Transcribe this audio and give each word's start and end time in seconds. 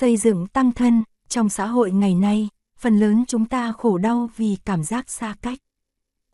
xây 0.00 0.16
dựng 0.16 0.46
tăng 0.46 0.72
thân, 0.72 1.02
trong 1.28 1.48
xã 1.48 1.66
hội 1.66 1.90
ngày 1.90 2.14
nay, 2.14 2.48
phần 2.78 2.98
lớn 2.98 3.24
chúng 3.28 3.46
ta 3.46 3.72
khổ 3.72 3.98
đau 3.98 4.30
vì 4.36 4.56
cảm 4.64 4.84
giác 4.84 5.10
xa 5.10 5.34
cách. 5.42 5.58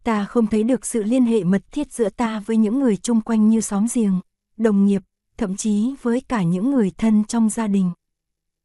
Ta 0.05 0.25
không 0.25 0.47
thấy 0.47 0.63
được 0.63 0.87
sự 0.87 1.03
liên 1.03 1.25
hệ 1.25 1.45
mật 1.45 1.63
thiết 1.73 1.93
giữa 1.93 2.09
ta 2.09 2.43
với 2.47 2.57
những 2.57 2.79
người 2.81 2.97
chung 2.97 3.21
quanh 3.21 3.49
như 3.49 3.61
xóm 3.61 3.87
giềng, 3.95 4.21
đồng 4.57 4.87
nghiệp, 4.87 5.03
thậm 5.37 5.57
chí 5.57 5.95
với 6.03 6.21
cả 6.21 6.43
những 6.43 6.71
người 6.71 6.91
thân 6.99 7.25
trong 7.25 7.51
gia 7.51 7.67
đình. 7.67 7.91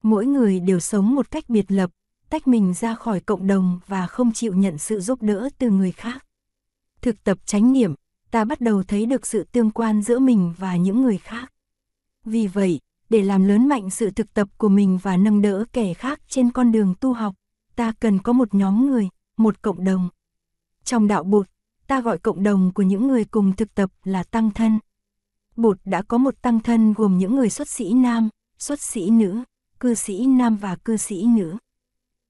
Mỗi 0.04 0.26
người 0.26 0.60
đều 0.60 0.80
sống 0.80 1.16
một 1.16 1.32
cách 1.32 1.50
biệt 1.50 1.72
lập, 1.72 1.92
tách 2.30 2.48
mình 2.48 2.74
ra 2.74 2.96
khỏi 2.96 3.20
cộng 3.20 3.48
đồng 3.48 3.80
và 3.88 4.08
không 4.08 4.32
chịu 4.32 4.54
nhận 4.54 4.78
sự 4.78 5.00
giúp 5.00 5.22
đỡ 5.22 5.50
từ 5.58 5.70
người 5.70 5.92
khác. 5.92 6.26
Thực 7.02 7.24
tập 7.24 7.38
chánh 7.46 7.74
niệm, 7.74 7.96
ta 8.32 8.46
bắt 8.46 8.62
đầu 8.62 8.84
thấy 8.84 9.06
được 9.06 9.26
sự 9.26 9.44
tương 9.44 9.72
quan 9.72 10.02
giữa 10.02 10.20
mình 10.20 10.54
và 10.58 10.76
những 10.76 11.02
người 11.02 11.18
khác. 11.18 11.54
Vì 12.26 12.48
vậy, 12.48 12.80
để 13.12 13.24
làm 13.24 13.44
lớn 13.44 13.68
mạnh 13.68 13.90
sự 13.90 14.12
thực 14.12 14.34
tập 14.34 14.48
của 14.58 14.70
mình 14.70 14.98
và 15.02 15.18
nâng 15.18 15.42
đỡ 15.42 15.66
kẻ 15.74 15.94
khác 15.94 16.22
trên 16.28 16.52
con 16.52 16.72
đường 16.72 16.96
tu 17.00 17.14
học, 17.14 17.36
ta 17.76 17.94
cần 18.00 18.20
có 18.20 18.34
một 18.34 18.54
nhóm 18.54 18.88
người, 18.88 19.10
một 19.38 19.62
cộng 19.62 19.84
đồng. 19.84 20.10
Trong 20.84 21.08
đạo 21.08 21.24
Bụt, 21.24 21.50
ta 21.88 22.02
gọi 22.02 22.18
cộng 22.18 22.44
đồng 22.44 22.74
của 22.74 22.84
những 22.84 23.08
người 23.08 23.26
cùng 23.26 23.56
thực 23.56 23.76
tập 23.76 23.92
là 24.04 24.24
tăng 24.24 24.52
thân. 24.52 24.80
Bụt 25.56 25.80
đã 25.86 26.02
có 26.02 26.18
một 26.18 26.42
tăng 26.42 26.60
thân 26.60 26.94
gồm 26.94 27.18
những 27.18 27.36
người 27.36 27.50
xuất 27.50 27.68
sĩ 27.70 27.94
nam, 27.94 28.30
xuất 28.58 28.80
sĩ 28.80 29.10
nữ, 29.10 29.44
cư 29.80 29.94
sĩ 29.94 30.26
nam 30.26 30.58
và 30.58 30.76
cư 30.76 30.98
sĩ 30.98 31.26
nữ. 31.26 31.58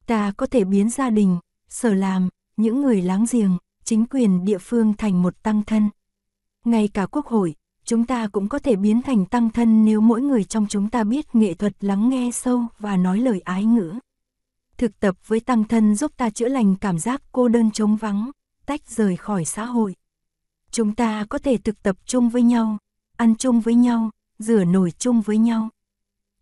Ta 0.05 0.31
có 0.37 0.45
thể 0.45 0.63
biến 0.63 0.89
gia 0.89 1.09
đình, 1.09 1.37
sở 1.69 1.93
làm, 1.93 2.29
những 2.57 2.81
người 2.81 3.01
láng 3.01 3.25
giềng, 3.31 3.57
chính 3.83 4.05
quyền 4.05 4.45
địa 4.45 4.57
phương 4.57 4.93
thành 4.97 5.21
một 5.21 5.43
tăng 5.43 5.63
thân. 5.63 5.89
Ngay 6.65 6.87
cả 6.87 7.05
quốc 7.05 7.25
hội, 7.25 7.55
chúng 7.85 8.05
ta 8.05 8.27
cũng 8.27 8.49
có 8.49 8.59
thể 8.59 8.75
biến 8.75 9.01
thành 9.01 9.25
tăng 9.25 9.49
thân 9.49 9.85
nếu 9.85 10.01
mỗi 10.01 10.21
người 10.21 10.43
trong 10.43 10.67
chúng 10.69 10.89
ta 10.89 11.03
biết 11.03 11.35
nghệ 11.35 11.53
thuật 11.53 11.83
lắng 11.83 12.09
nghe 12.09 12.29
sâu 12.33 12.65
và 12.79 12.97
nói 12.97 13.19
lời 13.19 13.41
ái 13.45 13.65
ngữ. 13.65 13.93
Thực 14.77 14.99
tập 14.99 15.15
với 15.27 15.39
tăng 15.39 15.63
thân 15.63 15.95
giúp 15.95 16.11
ta 16.17 16.29
chữa 16.29 16.47
lành 16.47 16.75
cảm 16.75 16.99
giác 16.99 17.21
cô 17.31 17.47
đơn 17.47 17.71
trống 17.71 17.95
vắng, 17.95 18.31
tách 18.65 18.89
rời 18.89 19.15
khỏi 19.15 19.45
xã 19.45 19.65
hội. 19.65 19.95
Chúng 20.71 20.95
ta 20.95 21.25
có 21.29 21.37
thể 21.37 21.57
thực 21.57 21.83
tập 21.83 21.95
chung 22.05 22.29
với 22.29 22.41
nhau, 22.41 22.77
ăn 23.17 23.35
chung 23.35 23.59
với 23.59 23.75
nhau, 23.75 24.09
rửa 24.39 24.63
nồi 24.63 24.91
chung 24.91 25.21
với 25.21 25.37
nhau. 25.37 25.69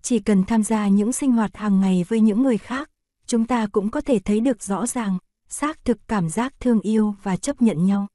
Chỉ 0.02 0.20
cần 0.20 0.44
tham 0.44 0.64
gia 0.64 0.88
những 0.88 1.14
sinh 1.14 1.32
hoạt 1.32 1.58
hàng 1.58 1.82
ngày 1.82 2.06
với 2.08 2.20
những 2.20 2.44
người 2.44 2.58
khác, 2.58 2.90
chúng 3.26 3.46
ta 3.46 3.68
cũng 3.72 3.90
có 3.90 4.02
thể 4.02 4.20
thấy 4.20 4.40
được 4.40 4.64
rõ 4.64 4.88
ràng, 4.88 5.18
xác 5.50 5.86
thực 5.86 5.98
cảm 6.08 6.30
giác 6.30 6.54
thương 6.60 6.80
yêu 6.82 7.16
và 7.24 7.38
chấp 7.38 7.62
nhận 7.62 7.86
nhau. 7.86 8.08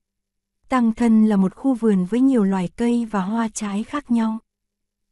Tăng 0.75 0.93
thân 0.93 1.27
là 1.27 1.37
một 1.37 1.55
khu 1.55 1.75
vườn 1.75 2.05
với 2.05 2.21
nhiều 2.21 2.45
loài 2.45 2.69
cây 2.77 3.05
và 3.05 3.23
hoa 3.23 3.49
trái 3.49 3.85
khác 3.85 4.11
nhau. 4.11 4.39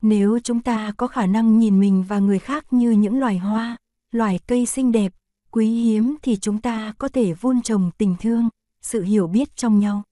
Nếu 0.00 0.38
chúng 0.44 0.60
ta 0.60 0.92
có 0.96 1.06
khả 1.06 1.26
năng 1.26 1.58
nhìn 1.58 1.80
mình 1.80 2.04
và 2.08 2.18
người 2.18 2.38
khác 2.38 2.72
như 2.72 2.90
những 2.90 3.20
loài 3.20 3.38
hoa, 3.38 3.76
loài 4.10 4.40
cây 4.46 4.66
xinh 4.66 4.92
đẹp, 4.92 5.12
quý 5.50 5.66
hiếm 5.66 6.16
thì 6.22 6.36
chúng 6.36 6.60
ta 6.60 6.94
có 6.98 7.08
thể 7.08 7.32
vun 7.32 7.62
trồng 7.62 7.90
tình 7.98 8.16
thương, 8.20 8.48
sự 8.80 9.02
hiểu 9.02 9.26
biết 9.26 9.56
trong 9.56 9.78
nhau. 9.78 10.02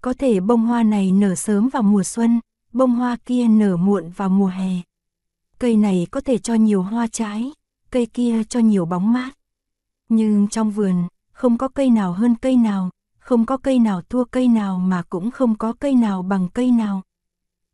Có 0.00 0.12
thể 0.12 0.40
bông 0.40 0.66
hoa 0.66 0.82
này 0.82 1.12
nở 1.12 1.34
sớm 1.34 1.68
vào 1.68 1.82
mùa 1.82 2.02
xuân, 2.02 2.40
bông 2.72 2.94
hoa 2.94 3.16
kia 3.26 3.48
nở 3.48 3.76
muộn 3.76 4.10
vào 4.16 4.28
mùa 4.28 4.46
hè. 4.46 4.70
Cây 5.58 5.76
này 5.76 6.06
có 6.10 6.20
thể 6.20 6.38
cho 6.38 6.54
nhiều 6.54 6.82
hoa 6.82 7.06
trái, 7.06 7.52
cây 7.90 8.06
kia 8.06 8.42
cho 8.48 8.60
nhiều 8.60 8.84
bóng 8.84 9.12
mát. 9.12 9.30
Nhưng 10.08 10.48
trong 10.48 10.70
vườn, 10.70 11.08
không 11.32 11.58
có 11.58 11.68
cây 11.68 11.90
nào 11.90 12.12
hơn 12.12 12.34
cây 12.34 12.56
nào, 12.56 12.90
không 13.24 13.46
có 13.46 13.56
cây 13.56 13.78
nào 13.78 14.02
thua 14.08 14.24
cây 14.24 14.48
nào 14.48 14.78
mà 14.78 15.02
cũng 15.02 15.30
không 15.30 15.54
có 15.58 15.72
cây 15.72 15.94
nào 15.94 16.22
bằng 16.22 16.48
cây 16.54 16.70
nào. 16.70 17.02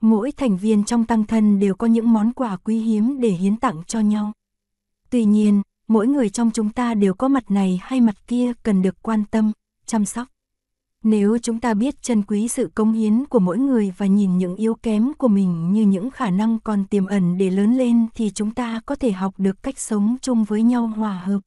Mỗi 0.00 0.32
thành 0.32 0.56
viên 0.56 0.84
trong 0.84 1.04
tăng 1.04 1.24
thân 1.24 1.58
đều 1.58 1.74
có 1.74 1.86
những 1.86 2.12
món 2.12 2.32
quà 2.32 2.56
quý 2.56 2.78
hiếm 2.78 3.20
để 3.20 3.28
hiến 3.28 3.56
tặng 3.56 3.82
cho 3.86 4.00
nhau. 4.00 4.32
Tuy 5.10 5.24
nhiên, 5.24 5.62
mỗi 5.88 6.06
người 6.06 6.30
trong 6.30 6.50
chúng 6.50 6.70
ta 6.70 6.94
đều 6.94 7.14
có 7.14 7.28
mặt 7.28 7.50
này 7.50 7.80
hay 7.82 8.00
mặt 8.00 8.14
kia 8.26 8.52
cần 8.62 8.82
được 8.82 9.02
quan 9.02 9.24
tâm, 9.30 9.52
chăm 9.86 10.04
sóc. 10.04 10.28
Nếu 11.02 11.38
chúng 11.38 11.60
ta 11.60 11.74
biết 11.74 12.02
trân 12.02 12.22
quý 12.22 12.48
sự 12.48 12.70
công 12.74 12.92
hiến 12.92 13.24
của 13.26 13.38
mỗi 13.38 13.58
người 13.58 13.92
và 13.96 14.06
nhìn 14.06 14.38
những 14.38 14.56
yếu 14.56 14.74
kém 14.74 15.12
của 15.18 15.28
mình 15.28 15.72
như 15.72 15.82
những 15.82 16.10
khả 16.10 16.30
năng 16.30 16.58
còn 16.60 16.84
tiềm 16.84 17.06
ẩn 17.06 17.38
để 17.38 17.50
lớn 17.50 17.74
lên 17.74 18.06
thì 18.14 18.30
chúng 18.30 18.50
ta 18.50 18.80
có 18.86 18.94
thể 18.94 19.12
học 19.12 19.34
được 19.38 19.62
cách 19.62 19.78
sống 19.78 20.16
chung 20.22 20.44
với 20.44 20.62
nhau 20.62 20.86
hòa 20.86 21.22
hợp. 21.24 21.40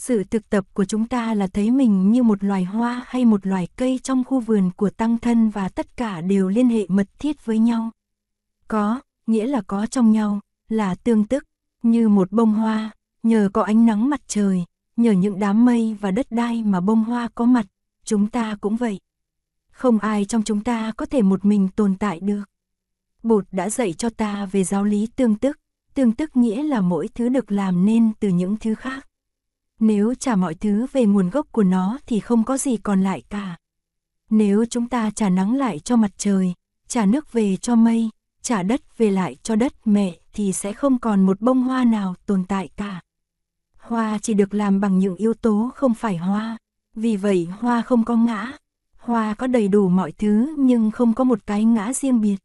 Sự 0.00 0.24
thực 0.24 0.50
tập 0.50 0.64
của 0.74 0.84
chúng 0.84 1.08
ta 1.08 1.34
là 1.34 1.46
thấy 1.46 1.70
mình 1.70 2.12
như 2.12 2.22
một 2.22 2.44
loài 2.44 2.64
hoa 2.64 3.04
hay 3.06 3.24
một 3.24 3.46
loài 3.46 3.68
cây 3.76 4.00
trong 4.02 4.24
khu 4.24 4.40
vườn 4.40 4.70
của 4.76 4.90
tăng 4.90 5.18
thân 5.18 5.50
và 5.50 5.68
tất 5.68 5.96
cả 5.96 6.20
đều 6.20 6.48
liên 6.48 6.68
hệ 6.68 6.86
mật 6.88 7.06
thiết 7.18 7.44
với 7.44 7.58
nhau. 7.58 7.90
Có, 8.68 9.00
nghĩa 9.26 9.46
là 9.46 9.62
có 9.66 9.86
trong 9.86 10.12
nhau, 10.12 10.40
là 10.68 10.94
tương 10.94 11.24
tức, 11.24 11.44
như 11.82 12.08
một 12.08 12.32
bông 12.32 12.54
hoa, 12.54 12.90
nhờ 13.22 13.50
có 13.52 13.62
ánh 13.62 13.86
nắng 13.86 14.08
mặt 14.08 14.20
trời, 14.26 14.64
nhờ 14.96 15.12
những 15.12 15.38
đám 15.38 15.64
mây 15.64 15.96
và 16.00 16.10
đất 16.10 16.26
đai 16.30 16.62
mà 16.62 16.80
bông 16.80 17.04
hoa 17.04 17.28
có 17.34 17.44
mặt, 17.44 17.66
chúng 18.04 18.26
ta 18.26 18.56
cũng 18.60 18.76
vậy. 18.76 19.00
Không 19.70 19.98
ai 19.98 20.24
trong 20.24 20.42
chúng 20.42 20.64
ta 20.64 20.92
có 20.96 21.06
thể 21.06 21.22
một 21.22 21.44
mình 21.44 21.68
tồn 21.76 21.96
tại 21.96 22.20
được. 22.20 22.44
Bụt 23.22 23.44
đã 23.52 23.70
dạy 23.70 23.92
cho 23.92 24.10
ta 24.10 24.46
về 24.46 24.64
giáo 24.64 24.84
lý 24.84 25.06
tương 25.16 25.34
tức, 25.34 25.60
tương 25.94 26.12
tức 26.12 26.36
nghĩa 26.36 26.62
là 26.62 26.80
mỗi 26.80 27.08
thứ 27.08 27.28
được 27.28 27.52
làm 27.52 27.86
nên 27.86 28.12
từ 28.20 28.28
những 28.28 28.56
thứ 28.56 28.74
khác. 28.74 29.06
Nếu 29.80 30.14
trả 30.14 30.36
mọi 30.36 30.54
thứ 30.54 30.86
về 30.92 31.04
nguồn 31.04 31.30
gốc 31.30 31.46
của 31.52 31.62
nó 31.62 31.98
thì 32.06 32.20
không 32.20 32.44
có 32.44 32.58
gì 32.58 32.76
còn 32.76 33.02
lại 33.02 33.22
cả. 33.28 33.56
Nếu 34.30 34.64
chúng 34.64 34.88
ta 34.88 35.10
trả 35.10 35.28
nắng 35.28 35.56
lại 35.56 35.78
cho 35.78 35.96
mặt 35.96 36.10
trời, 36.16 36.54
trả 36.88 37.06
nước 37.06 37.32
về 37.32 37.56
cho 37.56 37.74
mây, 37.74 38.10
trả 38.42 38.62
đất 38.62 38.98
về 38.98 39.10
lại 39.10 39.36
cho 39.42 39.56
đất 39.56 39.72
mẹ 39.84 40.18
thì 40.32 40.52
sẽ 40.52 40.72
không 40.72 40.98
còn 40.98 41.26
một 41.26 41.40
bông 41.40 41.62
hoa 41.62 41.84
nào 41.84 42.14
tồn 42.26 42.44
tại 42.44 42.68
cả. 42.76 43.00
Hoa 43.78 44.18
chỉ 44.18 44.34
được 44.34 44.54
làm 44.54 44.80
bằng 44.80 44.98
những 44.98 45.16
yếu 45.16 45.34
tố 45.34 45.70
không 45.74 45.94
phải 45.94 46.16
hoa, 46.16 46.58
vì 46.94 47.16
vậy 47.16 47.48
hoa 47.58 47.82
không 47.82 48.04
có 48.04 48.16
ngã. 48.16 48.52
Hoa 48.98 49.34
có 49.34 49.46
đầy 49.46 49.68
đủ 49.68 49.88
mọi 49.88 50.12
thứ 50.12 50.54
nhưng 50.58 50.90
không 50.90 51.14
có 51.14 51.24
một 51.24 51.38
cái 51.46 51.64
ngã 51.64 51.92
riêng 51.92 52.20
biệt. 52.20 52.36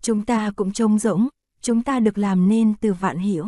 Chúng 0.00 0.24
ta 0.24 0.50
cũng 0.56 0.72
trông 0.72 0.98
rỗng, 0.98 1.28
chúng 1.60 1.82
ta 1.82 2.00
được 2.00 2.18
làm 2.18 2.48
nên 2.48 2.74
từ 2.74 2.92
vạn 2.92 3.18
hiểu. 3.18 3.46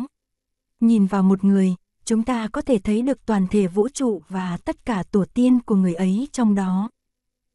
Nhìn 0.79 1.05
vào 1.05 1.23
một 1.23 1.43
người, 1.43 1.75
chúng 2.07 2.23
ta 2.23 2.47
có 2.47 2.61
thể 2.61 2.79
thấy 2.79 3.01
được 3.01 3.25
toàn 3.25 3.47
thể 3.47 3.67
vũ 3.67 3.89
trụ 3.89 4.21
và 4.29 4.57
tất 4.65 4.85
cả 4.85 5.03
tổ 5.11 5.25
tiên 5.33 5.59
của 5.59 5.75
người 5.75 5.93
ấy 5.93 6.27
trong 6.31 6.55
đó. 6.55 6.89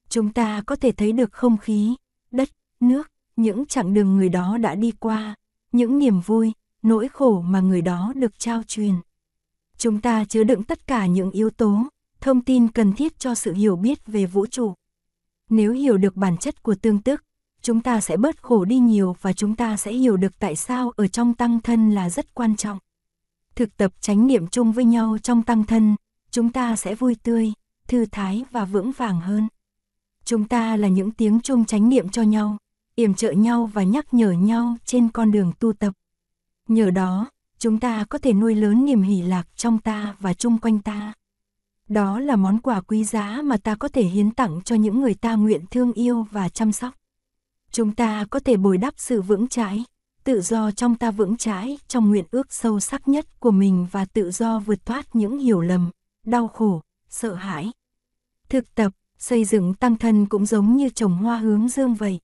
Chúng 0.09 0.33
ta 0.33 0.63
có 0.67 0.77
thể 0.77 0.93
thấy 0.93 1.13
được 1.13 1.33
không 1.33 1.57
khí, 1.57 1.95
đất, 2.31 2.49
nước, 2.81 3.11
những 3.37 3.67
chặng 3.67 3.95
đường 3.95 4.17
người 4.17 4.29
đó 4.29 4.59
đã 4.59 4.75
đi 4.75 4.91
qua, 4.91 5.35
những 5.73 5.99
niềm 5.99 6.21
vui, 6.21 6.53
nỗi 6.83 7.09
khổ 7.09 7.41
mà 7.41 7.61
người 7.61 7.83
đó 7.83 8.13
được 8.17 8.39
trao 8.39 8.63
truyền. 8.67 8.95
Chúng 9.77 10.01
ta 10.01 10.25
chứa 10.25 10.45
đựng 10.45 10.63
tất 10.63 10.87
cả 10.87 11.07
những 11.07 11.31
yếu 11.31 11.51
tố, 11.51 11.83
thông 12.21 12.41
tin 12.41 12.69
cần 12.69 12.93
thiết 12.93 13.19
cho 13.19 13.35
sự 13.35 13.53
hiểu 13.53 13.77
biết 13.77 14.07
về 14.07 14.27
vũ 14.27 14.47
trụ. 14.47 14.75
Nếu 15.51 15.73
hiểu 15.73 15.97
được 15.97 16.17
bản 16.17 16.37
chất 16.37 16.63
của 16.63 16.75
tương 16.75 17.03
tức, 17.03 17.25
chúng 17.63 17.81
ta 17.81 18.01
sẽ 18.01 18.17
bớt 18.17 18.43
khổ 18.43 18.65
đi 18.65 18.79
nhiều 18.79 19.17
và 19.21 19.33
chúng 19.33 19.57
ta 19.57 19.77
sẽ 19.77 19.93
hiểu 19.93 20.17
được 20.17 20.39
tại 20.39 20.57
sao 20.57 20.93
ở 20.97 21.07
trong 21.07 21.35
tăng 21.35 21.61
thân 21.61 21.91
là 21.91 22.11
rất 22.11 22.35
quan 22.35 22.57
trọng 22.57 22.79
thực 23.57 23.77
tập 23.77 23.93
chánh 24.01 24.27
niệm 24.27 24.47
chung 24.47 24.73
với 24.73 24.85
nhau 24.85 25.17
trong 25.23 25.43
tăng 25.43 25.65
thân, 25.65 25.97
chúng 26.31 26.53
ta 26.53 26.77
sẽ 26.77 26.95
vui 26.95 27.17
tươi, 27.23 27.53
thư 27.89 28.07
thái 28.07 28.45
và 28.51 28.65
vững 28.65 28.93
vàng 28.93 29.21
hơn. 29.21 29.49
Chúng 30.25 30.49
ta 30.49 30.77
là 30.77 30.89
những 30.89 31.11
tiếng 31.11 31.41
chung 31.41 31.65
chánh 31.65 31.89
niệm 31.89 32.09
cho 32.09 32.23
nhau, 32.23 32.57
yểm 32.95 33.15
trợ 33.15 33.31
nhau 33.31 33.71
và 33.75 33.83
nhắc 33.83 34.15
nhở 34.15 34.33
nhau 34.33 34.77
trên 34.85 35.09
con 35.09 35.33
đường 35.33 35.53
tu 35.59 35.73
tập. 35.73 35.93
Nhờ 36.69 36.91
đó, 36.91 37.31
chúng 37.59 37.81
ta 37.81 38.05
có 38.05 38.19
thể 38.19 38.33
nuôi 38.33 38.55
lớn 38.55 38.85
niềm 38.85 39.03
hỷ 39.03 39.23
lạc 39.23 39.49
trong 39.57 39.79
ta 39.79 40.17
và 40.21 40.35
chung 40.35 40.59
quanh 40.59 40.79
ta. 40.79 41.13
Đó 41.89 42.21
là 42.21 42.37
món 42.37 42.61
quà 42.61 42.81
quý 42.81 43.05
giá 43.05 43.41
mà 43.45 43.57
ta 43.57 43.75
có 43.75 43.89
thể 43.89 44.03
hiến 44.03 44.31
tặng 44.31 44.61
cho 44.65 44.77
những 44.77 45.01
người 45.01 45.15
ta 45.15 45.35
nguyện 45.35 45.65
thương 45.71 45.93
yêu 45.93 46.27
và 46.31 46.49
chăm 46.49 46.73
sóc. 46.73 46.95
Chúng 47.71 47.95
ta 47.95 48.25
có 48.31 48.41
thể 48.41 48.57
bồi 48.57 48.79
đắp 48.79 48.95
sự 48.97 49.23
vững 49.23 49.49
chãi, 49.49 49.85
tự 50.25 50.41
do 50.41 50.71
trong 50.71 50.95
ta 50.95 51.11
vững 51.11 51.37
chãi 51.37 51.79
trong 51.89 52.11
nguyện 52.11 52.25
ước 52.31 52.53
sâu 52.53 52.81
sắc 52.81 53.09
nhất 53.09 53.41
của 53.41 53.51
mình 53.51 53.87
và 53.91 54.05
tự 54.05 54.31
do 54.31 54.59
vượt 54.59 54.87
thoát 54.87 55.17
những 55.17 55.39
hiểu 55.39 55.61
lầm, 55.61 55.91
đau 56.27 56.49
khổ, 56.49 56.81
sợ 57.09 57.35
hãi. 57.35 57.71
Thực 58.49 58.75
tập, 58.75 58.93
xây 59.19 59.45
dựng 59.45 59.75
tăng 59.75 59.97
thân 59.97 60.27
cũng 60.27 60.47
giống 60.47 60.77
như 60.77 60.89
trồng 60.89 61.17
hoa 61.17 61.37
hướng 61.37 61.69
dương 61.69 61.95
vậy. 61.95 62.21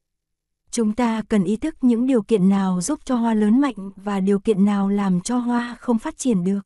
Chúng 0.71 0.95
ta 0.95 1.23
cần 1.29 1.45
ý 1.45 1.57
thức 1.57 1.75
những 1.81 2.07
điều 2.07 2.23
kiện 2.23 2.49
nào 2.49 2.81
giúp 2.81 3.01
cho 3.05 3.17
hoa 3.17 3.35
lớn 3.35 3.61
mạnh 3.61 3.91
và 3.97 4.21
điều 4.21 4.39
kiện 4.39 4.65
nào 4.65 4.89
làm 4.89 5.21
cho 5.21 5.39
hoa 5.39 5.77
không 5.81 5.99
phát 5.99 6.19
triển 6.19 6.45
được. 6.45 6.61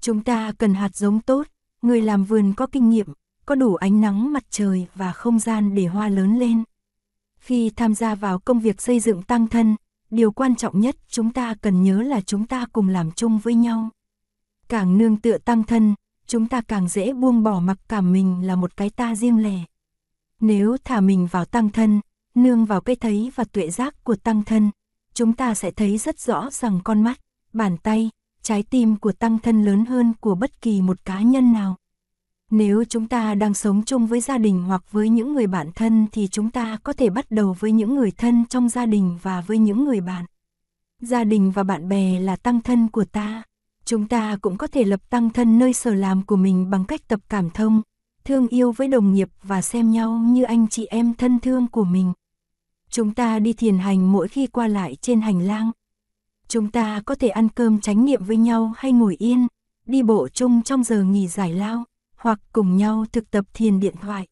Chúng 0.00 0.24
ta 0.24 0.52
cần 0.58 0.74
hạt 0.74 0.96
giống 0.96 1.20
tốt, 1.20 1.46
người 1.82 2.02
làm 2.02 2.24
vườn 2.24 2.54
có 2.56 2.66
kinh 2.66 2.90
nghiệm, 2.90 3.06
có 3.46 3.54
đủ 3.54 3.74
ánh 3.74 4.00
nắng 4.00 4.32
mặt 4.32 4.44
trời 4.50 4.86
và 4.94 5.12
không 5.12 5.38
gian 5.38 5.74
để 5.74 5.86
hoa 5.86 6.08
lớn 6.08 6.38
lên. 6.38 6.62
Khi 7.38 7.70
tham 7.70 7.94
gia 7.94 8.14
vào 8.14 8.38
công 8.38 8.60
việc 8.60 8.80
xây 8.80 9.00
dựng 9.00 9.22
tăng 9.22 9.48
thân, 9.48 9.76
điều 10.10 10.32
quan 10.32 10.56
trọng 10.56 10.80
nhất 10.80 10.96
chúng 11.08 11.32
ta 11.32 11.54
cần 11.54 11.82
nhớ 11.82 12.02
là 12.02 12.20
chúng 12.20 12.46
ta 12.46 12.66
cùng 12.72 12.88
làm 12.88 13.10
chung 13.10 13.38
với 13.38 13.54
nhau. 13.54 13.88
Càng 14.68 14.98
nương 14.98 15.16
tựa 15.16 15.38
tăng 15.38 15.64
thân, 15.64 15.94
chúng 16.26 16.48
ta 16.48 16.60
càng 16.60 16.88
dễ 16.88 17.12
buông 17.12 17.42
bỏ 17.42 17.60
mặc 17.60 17.78
cảm 17.88 18.12
mình 18.12 18.46
là 18.46 18.56
một 18.56 18.76
cái 18.76 18.90
ta 18.90 19.14
riêng 19.14 19.42
lẻ. 19.42 19.64
Nếu 20.40 20.76
thả 20.84 21.00
mình 21.00 21.26
vào 21.26 21.44
tăng 21.44 21.70
thân, 21.70 22.00
nương 22.34 22.64
vào 22.64 22.80
cái 22.80 22.96
thấy 22.96 23.32
và 23.34 23.44
tuệ 23.44 23.70
giác 23.70 24.04
của 24.04 24.16
tăng 24.16 24.44
thân, 24.44 24.70
chúng 25.14 25.32
ta 25.32 25.54
sẽ 25.54 25.70
thấy 25.70 25.98
rất 25.98 26.20
rõ 26.20 26.50
rằng 26.50 26.80
con 26.84 27.02
mắt, 27.02 27.20
bàn 27.52 27.76
tay, 27.76 28.10
trái 28.42 28.62
tim 28.62 28.96
của 28.96 29.12
tăng 29.12 29.38
thân 29.38 29.64
lớn 29.64 29.84
hơn 29.84 30.12
của 30.20 30.34
bất 30.34 30.60
kỳ 30.60 30.82
một 30.82 31.04
cá 31.04 31.20
nhân 31.22 31.52
nào. 31.52 31.76
Nếu 32.50 32.84
chúng 32.84 33.08
ta 33.08 33.34
đang 33.34 33.54
sống 33.54 33.82
chung 33.84 34.06
với 34.06 34.20
gia 34.20 34.38
đình 34.38 34.62
hoặc 34.62 34.92
với 34.92 35.08
những 35.08 35.32
người 35.32 35.46
bạn 35.46 35.70
thân 35.74 36.06
thì 36.12 36.28
chúng 36.28 36.50
ta 36.50 36.78
có 36.82 36.92
thể 36.92 37.10
bắt 37.10 37.30
đầu 37.30 37.56
với 37.60 37.72
những 37.72 37.94
người 37.94 38.10
thân 38.10 38.44
trong 38.50 38.68
gia 38.68 38.86
đình 38.86 39.18
và 39.22 39.40
với 39.40 39.58
những 39.58 39.84
người 39.84 40.00
bạn. 40.00 40.24
Gia 41.02 41.24
đình 41.24 41.50
và 41.50 41.62
bạn 41.62 41.88
bè 41.88 42.20
là 42.20 42.36
tăng 42.36 42.60
thân 42.60 42.88
của 42.88 43.04
ta. 43.04 43.42
Chúng 43.84 44.08
ta 44.08 44.36
cũng 44.40 44.56
có 44.56 44.66
thể 44.66 44.84
lập 44.84 45.10
tăng 45.10 45.30
thân 45.30 45.58
nơi 45.58 45.72
sở 45.72 45.94
làm 45.94 46.22
của 46.22 46.36
mình 46.36 46.70
bằng 46.70 46.84
cách 46.84 47.08
tập 47.08 47.20
cảm 47.28 47.50
thông, 47.50 47.82
thương 48.24 48.48
yêu 48.48 48.72
với 48.72 48.88
đồng 48.88 49.12
nghiệp 49.12 49.28
và 49.42 49.62
xem 49.62 49.90
nhau 49.90 50.18
như 50.26 50.42
anh 50.42 50.68
chị 50.68 50.86
em 50.86 51.14
thân 51.14 51.40
thương 51.40 51.66
của 51.66 51.84
mình. 51.84 52.12
Chúng 52.90 53.14
ta 53.14 53.38
đi 53.38 53.52
thiền 53.52 53.78
hành 53.78 54.12
mỗi 54.12 54.28
khi 54.28 54.46
qua 54.46 54.68
lại 54.68 54.96
trên 55.00 55.20
hành 55.20 55.40
lang. 55.40 55.70
Chúng 56.48 56.70
ta 56.70 57.02
có 57.06 57.14
thể 57.14 57.28
ăn 57.28 57.48
cơm 57.48 57.80
chánh 57.80 58.04
niệm 58.04 58.24
với 58.24 58.36
nhau 58.36 58.72
hay 58.76 58.92
ngồi 58.92 59.16
yên, 59.18 59.46
đi 59.86 60.02
bộ 60.02 60.28
chung 60.28 60.62
trong 60.62 60.84
giờ 60.84 61.02
nghỉ 61.02 61.28
giải 61.28 61.52
lao, 61.52 61.84
hoặc 62.18 62.40
cùng 62.52 62.76
nhau 62.76 63.04
thực 63.12 63.30
tập 63.30 63.44
thiền 63.54 63.80
điện 63.80 63.94
thoại. 64.02 64.26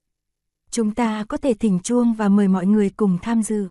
Chúng 0.71 0.95
ta 0.95 1.25
có 1.29 1.37
thể 1.37 1.55
thỉnh 1.55 1.79
chuông 1.83 2.15
và 2.15 2.29
mời 2.29 2.49
mọi 2.49 2.67
người 2.67 2.91
cùng 2.91 3.19
tham 3.23 3.43
dự. 3.43 3.69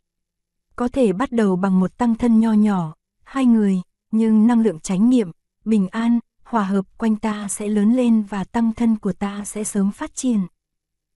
Có 0.76 0.88
thể 0.88 1.14
bắt 1.14 1.32
đầu 1.32 1.56
bằng 1.56 1.80
một 1.80 1.98
tăng 1.98 2.16
thân 2.16 2.40
nho 2.40 2.54
nhỏ, 2.54 2.94
hai 3.24 3.46
người, 3.46 3.82
nhưng 4.12 4.48
năng 4.48 4.62
lượng 4.62 4.80
chánh 4.80 5.10
niệm, 5.10 5.32
bình 5.66 5.88
an, 5.88 6.20
hòa 6.44 6.64
hợp 6.64 6.86
quanh 6.98 7.16
ta 7.16 7.48
sẽ 7.48 7.68
lớn 7.68 7.94
lên 7.94 8.22
và 8.22 8.44
tăng 8.44 8.74
thân 8.74 8.98
của 8.98 9.14
ta 9.14 9.46
sẽ 9.46 9.64
sớm 9.64 9.92
phát 9.92 10.16
triển. 10.16 10.40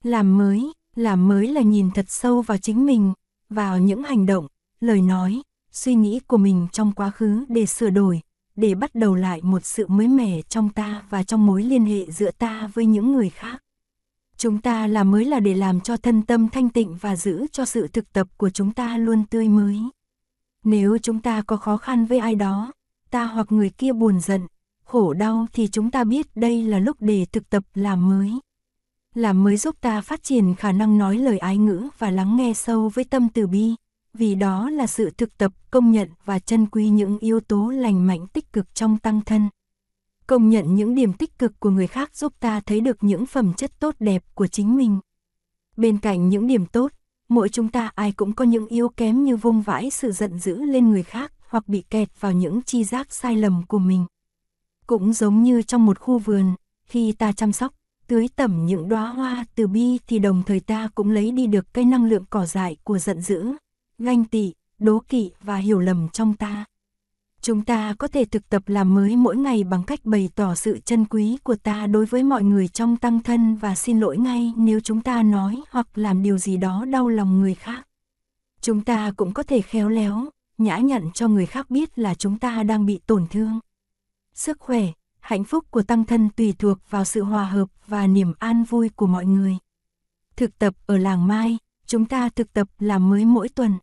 Làm 0.04 0.38
mới, 0.38 0.74
làm 0.96 1.28
mới 1.28 1.48
là 1.48 1.62
nhìn 1.62 1.92
thật 1.92 2.06
sâu 2.08 2.42
vào 2.42 2.58
chính 2.58 2.86
mình, 2.86 3.14
vào 3.50 3.80
những 3.80 4.04
hành 4.04 4.26
động, 4.26 4.48
lời 4.80 5.02
nói, 5.02 5.42
suy 5.72 5.96
nghĩ 5.96 6.20
của 6.28 6.38
mình 6.38 6.68
trong 6.72 6.92
quá 6.92 7.12
khứ 7.12 7.46
để 7.50 7.66
sửa 7.66 7.90
đổi, 7.90 8.22
để 8.60 8.76
bắt 8.76 8.96
đầu 8.96 9.16
lại 9.16 9.42
một 9.44 9.66
sự 9.66 9.88
mới 9.88 10.08
mẻ 10.08 10.42
trong 10.42 10.70
ta 10.70 11.04
và 11.10 11.24
trong 11.24 11.46
mối 11.46 11.64
liên 11.64 11.86
hệ 11.86 12.12
giữa 12.12 12.32
ta 12.32 12.70
với 12.74 12.86
những 12.86 13.12
người 13.12 13.30
khác. 13.30 13.64
Chúng 14.38 14.62
ta 14.62 14.88
làm 14.88 15.12
mới 15.12 15.26
là 15.26 15.40
để 15.40 15.54
làm 15.54 15.82
cho 15.82 15.98
thân 15.98 16.22
tâm 16.22 16.50
thanh 16.50 16.70
tịnh 16.70 16.98
và 17.02 17.16
giữ 17.16 17.48
cho 17.52 17.66
sự 17.66 17.88
thực 17.88 18.14
tập 18.14 18.28
của 18.38 18.50
chúng 18.50 18.74
ta 18.74 18.98
luôn 18.98 19.24
tươi 19.30 19.50
mới. 19.50 19.80
Nếu 20.64 20.98
chúng 20.98 21.22
ta 21.22 21.42
có 21.42 21.58
khó 21.58 21.78
khăn 21.78 22.06
với 22.06 22.20
ai 22.20 22.36
đó, 22.36 22.72
ta 23.10 23.26
hoặc 23.26 23.52
người 23.52 23.70
kia 23.70 23.94
buồn 23.94 24.20
giận, 24.20 24.48
khổ 24.84 25.14
đau 25.14 25.46
thì 25.54 25.68
chúng 25.68 25.92
ta 25.92 26.04
biết 26.04 26.28
đây 26.36 26.64
là 26.64 26.80
lúc 26.80 26.98
để 27.00 27.26
thực 27.32 27.50
tập 27.50 27.64
làm 27.76 28.10
mới. 28.10 28.32
Làm 29.16 29.44
mới 29.44 29.58
giúp 29.58 29.82
ta 29.82 30.02
phát 30.02 30.24
triển 30.24 30.56
khả 30.56 30.72
năng 30.72 30.98
nói 30.98 31.18
lời 31.18 31.38
ái 31.38 31.58
ngữ 31.58 31.90
và 31.98 32.12
lắng 32.12 32.38
nghe 32.38 32.54
sâu 32.54 32.90
với 32.90 33.04
tâm 33.04 33.30
từ 33.30 33.48
bi, 33.48 33.76
vì 34.14 34.36
đó 34.36 34.70
là 34.70 34.88
sự 34.88 35.10
thực 35.10 35.38
tập 35.38 35.54
công 35.72 35.92
nhận 35.92 36.10
và 36.26 36.40
trân 36.40 36.66
quý 36.66 36.90
những 36.90 37.20
yếu 37.20 37.40
tố 37.40 37.70
lành 37.70 38.08
mạnh 38.08 38.28
tích 38.28 38.54
cực 38.54 38.76
trong 38.76 38.98
tăng 38.98 39.22
thân. 39.22 39.50
Công 40.28 40.50
nhận 40.50 40.76
những 40.76 40.96
điểm 40.96 41.14
tích 41.14 41.40
cực 41.40 41.60
của 41.60 41.70
người 41.70 41.88
khác 41.88 42.16
giúp 42.16 42.34
ta 42.40 42.60
thấy 42.60 42.82
được 42.82 42.98
những 43.04 43.26
phẩm 43.26 43.54
chất 43.54 43.80
tốt 43.80 43.96
đẹp 44.00 44.24
của 44.34 44.48
chính 44.48 44.76
mình. 44.76 45.00
Bên 45.78 45.98
cạnh 45.98 46.30
những 46.30 46.48
điểm 46.48 46.66
tốt, 46.66 46.92
mỗi 47.30 47.50
chúng 47.50 47.68
ta 47.68 47.92
ai 47.96 48.12
cũng 48.12 48.34
có 48.34 48.46
những 48.46 48.68
yếu 48.68 48.90
kém 48.90 49.24
như 49.24 49.38
vung 49.38 49.62
vãi 49.62 49.90
sự 49.90 50.12
giận 50.12 50.40
dữ 50.40 50.56
lên 50.56 50.90
người 50.90 51.04
khác 51.04 51.34
hoặc 51.50 51.68
bị 51.68 51.84
kẹt 51.90 52.10
vào 52.20 52.32
những 52.32 52.62
chi 52.62 52.84
giác 52.84 53.14
sai 53.14 53.36
lầm 53.36 53.64
của 53.68 53.80
mình. 53.80 54.06
Cũng 54.88 55.14
giống 55.14 55.44
như 55.44 55.62
trong 55.62 55.86
một 55.86 56.00
khu 56.00 56.20
vườn, 56.20 56.54
khi 56.86 57.12
ta 57.12 57.32
chăm 57.32 57.52
sóc, 57.52 57.74
tưới 58.08 58.28
tẩm 58.36 58.66
những 58.66 58.90
đóa 58.90 59.08
hoa 59.08 59.46
từ 59.56 59.68
bi 59.68 60.00
thì 60.08 60.20
đồng 60.20 60.44
thời 60.46 60.60
ta 60.60 60.90
cũng 60.96 61.12
lấy 61.12 61.32
đi 61.32 61.48
được 61.48 61.74
cái 61.74 61.86
năng 61.86 62.06
lượng 62.06 62.26
cỏ 62.30 62.46
dại 62.46 62.78
của 62.84 63.00
giận 63.00 63.22
dữ, 63.22 63.54
ganh 64.00 64.26
tị, 64.26 64.54
đố 64.80 65.00
kỵ 65.00 65.32
và 65.42 65.56
hiểu 65.56 65.80
lầm 65.80 66.10
trong 66.10 66.34
ta. 66.34 66.66
Chúng 67.42 67.62
ta 67.62 67.94
có 67.94 68.08
thể 68.08 68.26
thực 68.26 68.50
tập 68.50 68.64
làm 68.66 68.94
mới 68.94 69.16
mỗi 69.16 69.38
ngày 69.38 69.64
bằng 69.64 69.84
cách 69.84 70.00
bày 70.04 70.30
tỏ 70.36 70.56
sự 70.56 70.80
chân 70.86 71.06
quý 71.06 71.38
của 71.44 71.56
ta 71.56 71.88
đối 71.88 72.06
với 72.06 72.24
mọi 72.24 72.44
người 72.44 72.68
trong 72.68 72.98
tăng 72.98 73.20
thân 73.20 73.56
và 73.56 73.76
xin 73.76 74.00
lỗi 74.00 74.18
ngay 74.18 74.54
nếu 74.58 74.80
chúng 74.80 75.02
ta 75.02 75.24
nói 75.24 75.62
hoặc 75.70 75.98
làm 75.98 76.24
điều 76.24 76.38
gì 76.38 76.58
đó 76.58 76.86
đau 76.86 77.08
lòng 77.08 77.40
người 77.40 77.56
khác. 77.56 77.88
Chúng 78.62 78.84
ta 78.84 79.12
cũng 79.18 79.34
có 79.34 79.44
thể 79.44 79.62
khéo 79.62 79.90
léo, 79.90 80.26
nhã 80.58 80.78
nhặn 80.78 81.12
cho 81.14 81.28
người 81.28 81.46
khác 81.46 81.70
biết 81.70 82.00
là 82.00 82.16
chúng 82.16 82.40
ta 82.40 82.64
đang 82.64 82.86
bị 82.86 83.00
tổn 83.08 83.28
thương. 83.30 83.60
Sức 84.34 84.60
khỏe, 84.60 84.88
hạnh 85.20 85.44
phúc 85.44 85.66
của 85.72 85.82
tăng 85.82 86.06
thân 86.06 86.30
tùy 86.30 86.54
thuộc 86.60 86.78
vào 86.90 87.06
sự 87.06 87.24
hòa 87.24 87.46
hợp 87.46 87.70
và 87.88 88.08
niềm 88.08 88.34
an 88.40 88.64
vui 88.64 88.90
của 88.90 89.08
mọi 89.08 89.26
người. 89.26 89.58
Thực 90.36 90.60
tập 90.60 90.74
ở 90.86 90.98
làng 90.98 91.28
Mai, 91.28 91.58
chúng 91.86 92.06
ta 92.06 92.30
thực 92.30 92.54
tập 92.54 92.68
làm 92.80 93.10
mới 93.10 93.26
mỗi 93.26 93.50
tuần. 93.50 93.74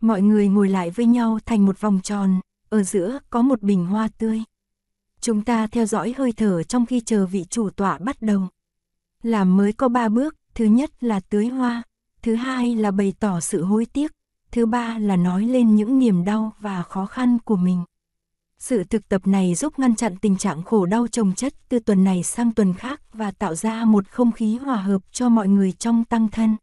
Mọi 0.00 0.22
người 0.22 0.48
ngồi 0.48 0.68
lại 0.68 0.90
với 0.90 1.06
nhau 1.06 1.38
thành 1.46 1.66
một 1.66 1.80
vòng 1.80 2.00
tròn, 2.02 2.40
ở 2.68 2.82
giữa 2.82 3.18
có 3.30 3.42
một 3.42 3.62
bình 3.62 3.86
hoa 3.86 4.08
tươi. 4.18 4.42
Chúng 5.20 5.44
ta 5.44 5.66
theo 5.66 5.86
dõi 5.86 6.14
hơi 6.18 6.32
thở 6.32 6.62
trong 6.62 6.86
khi 6.86 7.00
chờ 7.00 7.26
vị 7.26 7.44
chủ 7.50 7.70
tọa 7.70 7.98
bắt 7.98 8.22
đầu. 8.22 8.48
Làm 9.22 9.56
mới 9.56 9.72
có 9.72 9.88
ba 9.88 10.08
bước, 10.08 10.36
thứ 10.54 10.64
nhất 10.64 10.90
là 11.04 11.20
tưới 11.20 11.46
hoa, 11.48 11.82
thứ 12.22 12.34
hai 12.34 12.74
là 12.74 12.90
bày 12.90 13.14
tỏ 13.20 13.40
sự 13.40 13.64
hối 13.64 13.86
tiếc, 13.86 14.12
thứ 14.50 14.66
ba 14.66 14.98
là 14.98 15.16
nói 15.16 15.42
lên 15.44 15.76
những 15.76 15.98
niềm 15.98 16.24
đau 16.24 16.52
và 16.60 16.82
khó 16.82 17.06
khăn 17.06 17.38
của 17.38 17.56
mình. 17.56 17.84
Sự 18.58 18.84
thực 18.84 19.08
tập 19.08 19.26
này 19.26 19.54
giúp 19.54 19.78
ngăn 19.78 19.96
chặn 19.96 20.16
tình 20.16 20.36
trạng 20.36 20.62
khổ 20.62 20.86
đau 20.86 21.06
trồng 21.06 21.34
chất 21.34 21.54
từ 21.68 21.78
tuần 21.78 22.04
này 22.04 22.22
sang 22.22 22.52
tuần 22.52 22.74
khác 22.74 23.00
và 23.12 23.30
tạo 23.30 23.54
ra 23.54 23.84
một 23.84 24.08
không 24.08 24.32
khí 24.32 24.56
hòa 24.56 24.76
hợp 24.76 25.02
cho 25.12 25.28
mọi 25.28 25.48
người 25.48 25.72
trong 25.72 26.04
tăng 26.04 26.28
thân. 26.28 26.56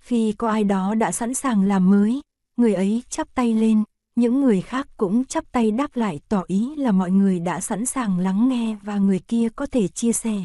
Khi 0.00 0.32
có 0.32 0.48
ai 0.48 0.64
đó 0.64 0.94
đã 0.94 1.12
sẵn 1.12 1.34
sàng 1.34 1.62
làm 1.62 1.90
mới, 1.90 2.20
người 2.56 2.74
ấy 2.74 3.02
chắp 3.08 3.34
tay 3.34 3.54
lên, 3.54 3.84
những 4.16 4.40
người 4.40 4.60
khác 4.60 4.88
cũng 4.96 5.24
chắp 5.24 5.52
tay 5.52 5.70
đáp 5.70 5.96
lại 5.96 6.20
tỏ 6.28 6.44
ý 6.46 6.74
là 6.76 6.92
mọi 6.92 7.10
người 7.10 7.40
đã 7.40 7.60
sẵn 7.60 7.86
sàng 7.86 8.18
lắng 8.18 8.48
nghe 8.48 8.76
và 8.82 8.98
người 8.98 9.18
kia 9.18 9.48
có 9.56 9.66
thể 9.66 9.88
chia 9.88 10.12
sẻ. 10.12 10.44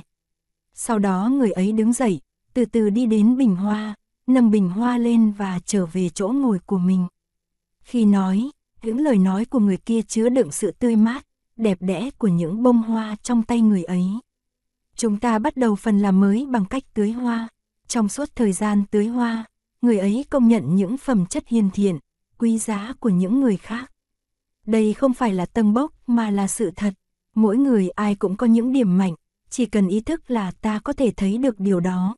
Sau 0.74 1.00
đó 1.00 1.30
người 1.32 1.52
ấy 1.52 1.72
đứng 1.72 1.94
dậy, 1.94 2.20
từ 2.54 2.66
từ 2.66 2.90
đi 2.90 3.06
đến 3.06 3.38
bình 3.38 3.56
hoa, 3.56 3.96
nâng 4.28 4.52
bình 4.52 4.70
hoa 4.70 4.98
lên 4.98 5.32
và 5.32 5.60
trở 5.66 5.86
về 5.86 6.10
chỗ 6.10 6.28
ngồi 6.28 6.60
của 6.66 6.78
mình. 6.78 7.08
Khi 7.80 8.06
nói, 8.06 8.50
những 8.84 9.00
lời 9.00 9.18
nói 9.18 9.46
của 9.46 9.60
người 9.60 9.78
kia 9.78 10.02
chứa 10.02 10.30
đựng 10.30 10.52
sự 10.52 10.72
tươi 10.72 10.96
mát, 10.96 11.26
đẹp 11.56 11.78
đẽ 11.82 12.10
của 12.18 12.28
những 12.28 12.64
bông 12.64 12.78
hoa 12.78 13.16
trong 13.24 13.44
tay 13.44 13.62
người 13.62 13.84
ấy. 13.84 14.08
Chúng 14.96 15.20
ta 15.20 15.40
bắt 15.40 15.58
đầu 15.58 15.76
phần 15.76 16.00
làm 16.00 16.20
mới 16.20 16.46
bằng 16.50 16.66
cách 16.66 16.84
tưới 16.94 17.12
hoa. 17.12 17.48
Trong 17.88 18.10
suốt 18.10 18.30
thời 18.36 18.52
gian 18.52 18.84
tưới 18.92 19.08
hoa, 19.08 19.46
người 19.82 20.00
ấy 20.00 20.26
công 20.30 20.48
nhận 20.48 20.76
những 20.76 20.98
phẩm 20.98 21.26
chất 21.26 21.48
hiền 21.48 21.70
thiện, 21.74 22.00
quý 22.38 22.58
giá 22.58 22.94
của 23.00 23.10
những 23.10 23.40
người 23.40 23.58
khác. 23.58 23.92
Đây 24.66 24.94
không 24.94 25.14
phải 25.14 25.34
là 25.34 25.46
tâng 25.46 25.74
bốc 25.74 25.94
mà 26.08 26.30
là 26.32 26.48
sự 26.48 26.72
thật. 26.76 26.94
Mỗi 27.36 27.58
người 27.58 27.90
ai 27.90 28.16
cũng 28.16 28.38
có 28.38 28.48
những 28.48 28.74
điểm 28.74 28.98
mạnh, 28.98 29.14
chỉ 29.50 29.66
cần 29.66 29.88
ý 29.88 30.00
thức 30.00 30.32
là 30.32 30.52
ta 30.52 30.80
có 30.80 30.94
thể 30.94 31.12
thấy 31.12 31.38
được 31.38 31.60
điều 31.60 31.80
đó. 31.80 32.16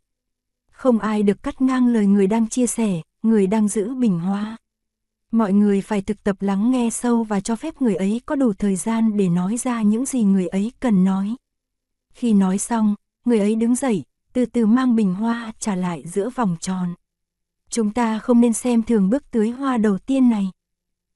Không 0.72 1.00
ai 1.00 1.24
được 1.24 1.44
cắt 1.44 1.62
ngang 1.62 1.88
lời 1.88 2.06
người 2.06 2.28
đang 2.28 2.50
chia 2.50 2.68
sẻ, 2.68 3.02
người 3.24 3.48
đang 3.48 3.68
giữ 3.68 3.96
bình 3.96 4.20
hoa. 4.20 4.58
Mọi 5.32 5.54
người 5.54 5.82
phải 5.82 6.02
thực 6.02 6.24
tập 6.24 6.42
lắng 6.42 6.72
nghe 6.72 6.90
sâu 6.90 7.24
và 7.24 7.40
cho 7.40 7.56
phép 7.56 7.82
người 7.82 7.96
ấy 7.96 8.22
có 8.26 8.36
đủ 8.36 8.54
thời 8.54 8.76
gian 8.76 9.18
để 9.18 9.30
nói 9.30 9.58
ra 9.58 9.82
những 9.82 10.06
gì 10.06 10.24
người 10.24 10.48
ấy 10.48 10.72
cần 10.80 11.04
nói. 11.04 11.36
Khi 12.14 12.34
nói 12.34 12.58
xong, 12.58 12.96
người 13.26 13.40
ấy 13.40 13.56
đứng 13.56 13.76
dậy, 13.76 14.04
từ 14.34 14.46
từ 14.46 14.66
mang 14.66 14.96
bình 14.96 15.14
hoa 15.14 15.52
trả 15.60 15.76
lại 15.76 16.04
giữa 16.06 16.30
vòng 16.30 16.58
tròn. 16.60 16.94
Chúng 17.72 17.94
ta 17.94 18.20
không 18.20 18.42
nên 18.42 18.54
xem 18.54 18.84
thường 18.84 19.10
bước 19.10 19.32
tưới 19.32 19.50
hoa 19.50 19.78
đầu 19.78 19.98
tiên 19.98 20.30
này. 20.30 20.52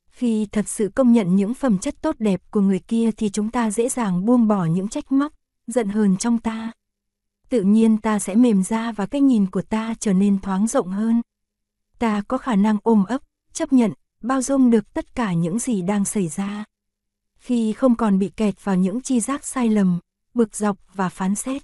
Khi 0.08 0.48
thật 0.52 0.68
sự 0.68 0.92
công 0.96 1.14
nhận 1.14 1.36
những 1.36 1.54
phẩm 1.54 1.78
chất 1.78 1.96
tốt 2.02 2.16
đẹp 2.20 2.42
của 2.52 2.62
người 2.62 2.80
kia 2.80 3.12
thì 3.18 3.30
chúng 3.30 3.52
ta 3.52 3.72
dễ 3.72 3.90
dàng 3.90 4.26
buông 4.26 4.48
bỏ 4.48 4.66
những 4.66 4.88
trách 4.88 5.12
móc, 5.12 5.34
giận 5.68 5.90
hờn 5.90 6.18
trong 6.18 6.38
ta. 6.38 6.72
Tự 7.50 7.62
nhiên 7.62 7.98
ta 7.98 8.20
sẽ 8.20 8.36
mềm 8.36 8.64
ra 8.64 8.92
và 8.92 9.06
cái 9.06 9.22
nhìn 9.22 9.50
của 9.50 9.62
ta 9.62 9.94
trở 10.00 10.14
nên 10.14 10.40
thoáng 10.40 10.68
rộng 10.68 10.88
hơn. 10.88 11.22
Ta 12.00 12.22
có 12.28 12.38
khả 12.38 12.56
năng 12.56 12.78
ôm 12.84 13.04
ấp, 13.06 13.22
chấp 13.54 13.74
nhận, 13.74 13.94
bao 14.22 14.42
dung 14.42 14.70
được 14.70 14.94
tất 14.94 15.16
cả 15.16 15.34
những 15.34 15.60
gì 15.60 15.82
đang 15.82 16.06
xảy 16.06 16.28
ra. 16.28 16.66
Khi 17.36 17.74
không 17.74 17.96
còn 17.96 18.20
bị 18.20 18.30
kẹt 18.30 18.64
vào 18.64 18.76
những 18.76 19.02
chi 19.02 19.20
giác 19.20 19.46
sai 19.46 19.70
lầm, 19.70 20.00
bực 20.34 20.56
dọc 20.56 20.78
và 20.94 21.10
phán 21.10 21.36
xét, 21.36 21.62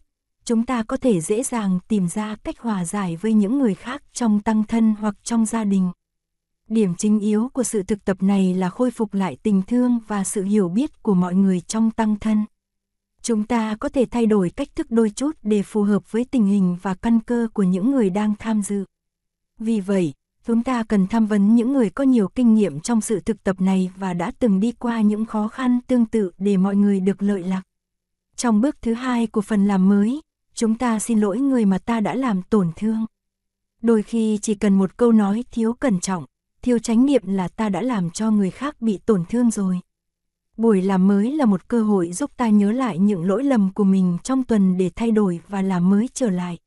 chúng 0.52 0.66
ta 0.66 0.84
có 0.84 0.98
thể 0.98 1.22
dễ 1.22 1.44
dàng 1.44 1.80
tìm 1.88 2.08
ra 2.08 2.36
cách 2.36 2.60
hòa 2.60 2.86
giải 2.86 3.16
với 3.16 3.34
những 3.34 3.60
người 3.60 3.76
khác 3.76 4.04
trong 4.14 4.40
tăng 4.40 4.64
thân 4.64 4.96
hoặc 5.00 5.16
trong 5.24 5.46
gia 5.46 5.64
đình. 5.64 5.92
Điểm 6.68 6.96
chính 6.96 7.20
yếu 7.20 7.50
của 7.54 7.64
sự 7.64 7.84
thực 7.84 8.06
tập 8.06 8.24
này 8.24 8.54
là 8.54 8.70
khôi 8.70 8.92
phục 8.92 9.14
lại 9.14 9.38
tình 9.44 9.62
thương 9.62 10.00
và 10.08 10.24
sự 10.24 10.44
hiểu 10.44 10.70
biết 10.70 11.04
của 11.04 11.14
mọi 11.14 11.36
người 11.36 11.62
trong 11.62 11.92
tăng 11.92 12.16
thân. 12.20 12.46
Chúng 13.22 13.44
ta 13.44 13.76
có 13.80 13.90
thể 13.90 14.06
thay 14.06 14.26
đổi 14.26 14.50
cách 14.50 14.76
thức 14.76 14.92
đôi 14.92 15.10
chút 15.10 15.38
để 15.42 15.64
phù 15.64 15.84
hợp 15.84 16.12
với 16.12 16.26
tình 16.32 16.46
hình 16.46 16.78
và 16.82 16.94
căn 16.94 17.20
cơ 17.20 17.48
của 17.54 17.64
những 17.64 17.92
người 17.92 18.10
đang 18.10 18.34
tham 18.40 18.62
dự. 18.62 18.86
Vì 19.60 19.80
vậy, 19.80 20.14
chúng 20.46 20.64
ta 20.64 20.84
cần 20.84 21.08
tham 21.08 21.28
vấn 21.28 21.56
những 21.56 21.74
người 21.74 21.90
có 21.90 22.04
nhiều 22.04 22.28
kinh 22.28 22.54
nghiệm 22.54 22.80
trong 22.80 23.02
sự 23.02 23.20
thực 23.20 23.44
tập 23.44 23.62
này 23.62 23.92
và 23.98 24.14
đã 24.14 24.32
từng 24.40 24.60
đi 24.60 24.72
qua 24.72 25.02
những 25.02 25.26
khó 25.26 25.48
khăn 25.48 25.80
tương 25.88 26.06
tự 26.06 26.32
để 26.38 26.58
mọi 26.58 26.76
người 26.76 27.00
được 27.00 27.22
lợi 27.22 27.44
lạc. 27.44 27.62
Trong 28.36 28.62
bước 28.62 28.82
thứ 28.82 28.94
hai 28.94 29.28
của 29.28 29.42
phần 29.42 29.68
làm 29.68 29.90
mới, 29.90 30.22
chúng 30.62 30.76
ta 30.76 31.00
xin 31.00 31.20
lỗi 31.20 31.40
người 31.40 31.66
mà 31.66 31.78
ta 31.78 32.00
đã 32.00 32.16
làm 32.16 32.42
tổn 32.42 32.72
thương. 32.76 33.06
Đôi 33.82 34.04
khi 34.04 34.40
chỉ 34.42 34.56
cần 34.56 34.78
một 34.78 34.98
câu 34.98 35.12
nói 35.12 35.44
thiếu 35.52 35.74
cẩn 35.74 36.00
trọng, 36.00 36.26
thiếu 36.62 36.80
tránh 36.80 37.06
niệm 37.06 37.22
là 37.26 37.48
ta 37.48 37.70
đã 37.70 37.82
làm 37.82 38.10
cho 38.10 38.32
người 38.32 38.52
khác 38.52 38.82
bị 38.82 39.00
tổn 39.06 39.26
thương 39.30 39.52
rồi. 39.52 39.80
Buổi 40.58 40.82
làm 40.82 41.08
mới 41.08 41.32
là 41.32 41.46
một 41.46 41.68
cơ 41.68 41.84
hội 41.84 42.12
giúp 42.12 42.32
ta 42.38 42.50
nhớ 42.50 42.72
lại 42.72 43.00
những 43.00 43.24
lỗi 43.24 43.44
lầm 43.44 43.74
của 43.74 43.84
mình 43.84 44.18
trong 44.24 44.44
tuần 44.44 44.78
để 44.78 44.92
thay 44.96 45.12
đổi 45.12 45.40
và 45.48 45.62
làm 45.62 45.90
mới 45.90 46.10
trở 46.14 46.30
lại. 46.30 46.58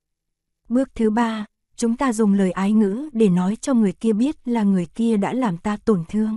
Bước 0.69 0.89
thứ 0.95 1.11
ba, 1.11 1.47
chúng 1.77 1.97
ta 1.97 2.13
dùng 2.13 2.35
lời 2.35 2.51
ái 2.51 2.73
ngữ 2.73 3.09
để 3.13 3.29
nói 3.29 3.57
cho 3.61 3.75
người 3.75 3.93
kia 3.93 4.13
biết 4.13 4.37
là 4.49 4.63
người 4.63 4.87
kia 4.95 5.17
đã 5.17 5.33
làm 5.33 5.57
ta 5.57 5.77
tổn 5.77 6.05
thương. 6.09 6.37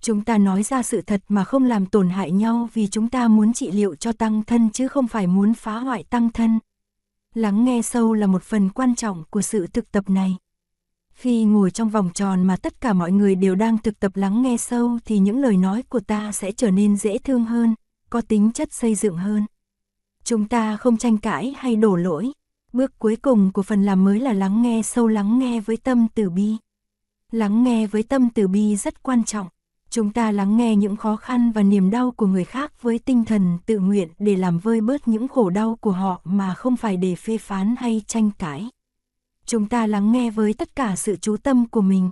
Chúng 0.00 0.24
ta 0.24 0.38
nói 0.38 0.62
ra 0.62 0.82
sự 0.82 1.02
thật 1.02 1.20
mà 1.28 1.44
không 1.44 1.64
làm 1.64 1.86
tổn 1.86 2.10
hại 2.10 2.30
nhau 2.30 2.68
vì 2.74 2.86
chúng 2.86 3.08
ta 3.08 3.28
muốn 3.28 3.52
trị 3.52 3.70
liệu 3.70 3.94
cho 3.94 4.12
tăng 4.12 4.42
thân 4.42 4.70
chứ 4.70 4.88
không 4.88 5.08
phải 5.08 5.26
muốn 5.26 5.54
phá 5.54 5.78
hoại 5.78 6.04
tăng 6.04 6.30
thân. 6.30 6.58
Lắng 7.34 7.64
nghe 7.64 7.82
sâu 7.82 8.14
là 8.14 8.26
một 8.26 8.42
phần 8.42 8.70
quan 8.70 8.94
trọng 8.94 9.24
của 9.30 9.42
sự 9.42 9.66
thực 9.66 9.92
tập 9.92 10.10
này. 10.10 10.36
Khi 11.12 11.44
ngồi 11.44 11.70
trong 11.70 11.88
vòng 11.88 12.10
tròn 12.14 12.44
mà 12.44 12.56
tất 12.56 12.80
cả 12.80 12.92
mọi 12.92 13.12
người 13.12 13.34
đều 13.34 13.54
đang 13.54 13.78
thực 13.78 14.00
tập 14.00 14.16
lắng 14.16 14.42
nghe 14.42 14.56
sâu 14.56 14.98
thì 15.04 15.18
những 15.18 15.38
lời 15.38 15.56
nói 15.56 15.82
của 15.82 16.00
ta 16.00 16.32
sẽ 16.32 16.52
trở 16.52 16.70
nên 16.70 16.96
dễ 16.96 17.18
thương 17.18 17.44
hơn, 17.44 17.74
có 18.10 18.20
tính 18.20 18.52
chất 18.52 18.72
xây 18.72 18.94
dựng 18.94 19.16
hơn. 19.16 19.46
Chúng 20.24 20.48
ta 20.48 20.76
không 20.76 20.96
tranh 20.96 21.18
cãi 21.18 21.54
hay 21.56 21.76
đổ 21.76 21.96
lỗi. 21.96 22.32
Bước 22.72 22.98
cuối 22.98 23.16
cùng 23.16 23.52
của 23.52 23.62
phần 23.62 23.82
làm 23.82 24.04
mới 24.04 24.20
là 24.20 24.32
lắng 24.32 24.62
nghe 24.62 24.82
sâu 24.82 25.08
lắng 25.08 25.38
nghe 25.38 25.60
với 25.60 25.76
tâm 25.76 26.06
từ 26.14 26.30
bi. 26.30 26.56
Lắng 27.30 27.64
nghe 27.64 27.86
với 27.86 28.02
tâm 28.02 28.28
từ 28.34 28.48
bi 28.48 28.76
rất 28.76 29.02
quan 29.02 29.24
trọng. 29.24 29.48
Chúng 29.92 30.12
ta 30.12 30.30
lắng 30.30 30.56
nghe 30.56 30.76
những 30.76 30.96
khó 30.96 31.16
khăn 31.16 31.52
và 31.52 31.62
niềm 31.62 31.90
đau 31.90 32.10
của 32.10 32.26
người 32.26 32.44
khác 32.44 32.82
với 32.82 32.98
tinh 32.98 33.24
thần 33.24 33.58
tự 33.66 33.78
nguyện 33.78 34.08
để 34.18 34.36
làm 34.36 34.58
vơi 34.58 34.80
bớt 34.80 35.08
những 35.08 35.28
khổ 35.28 35.50
đau 35.50 35.76
của 35.80 35.90
họ 35.90 36.20
mà 36.24 36.54
không 36.54 36.76
phải 36.76 36.96
để 36.96 37.14
phê 37.14 37.38
phán 37.38 37.74
hay 37.78 38.02
tranh 38.06 38.30
cãi. 38.38 38.68
Chúng 39.46 39.68
ta 39.68 39.86
lắng 39.86 40.12
nghe 40.12 40.30
với 40.30 40.54
tất 40.54 40.76
cả 40.76 40.96
sự 40.96 41.16
chú 41.16 41.36
tâm 41.36 41.68
của 41.68 41.80
mình. 41.80 42.10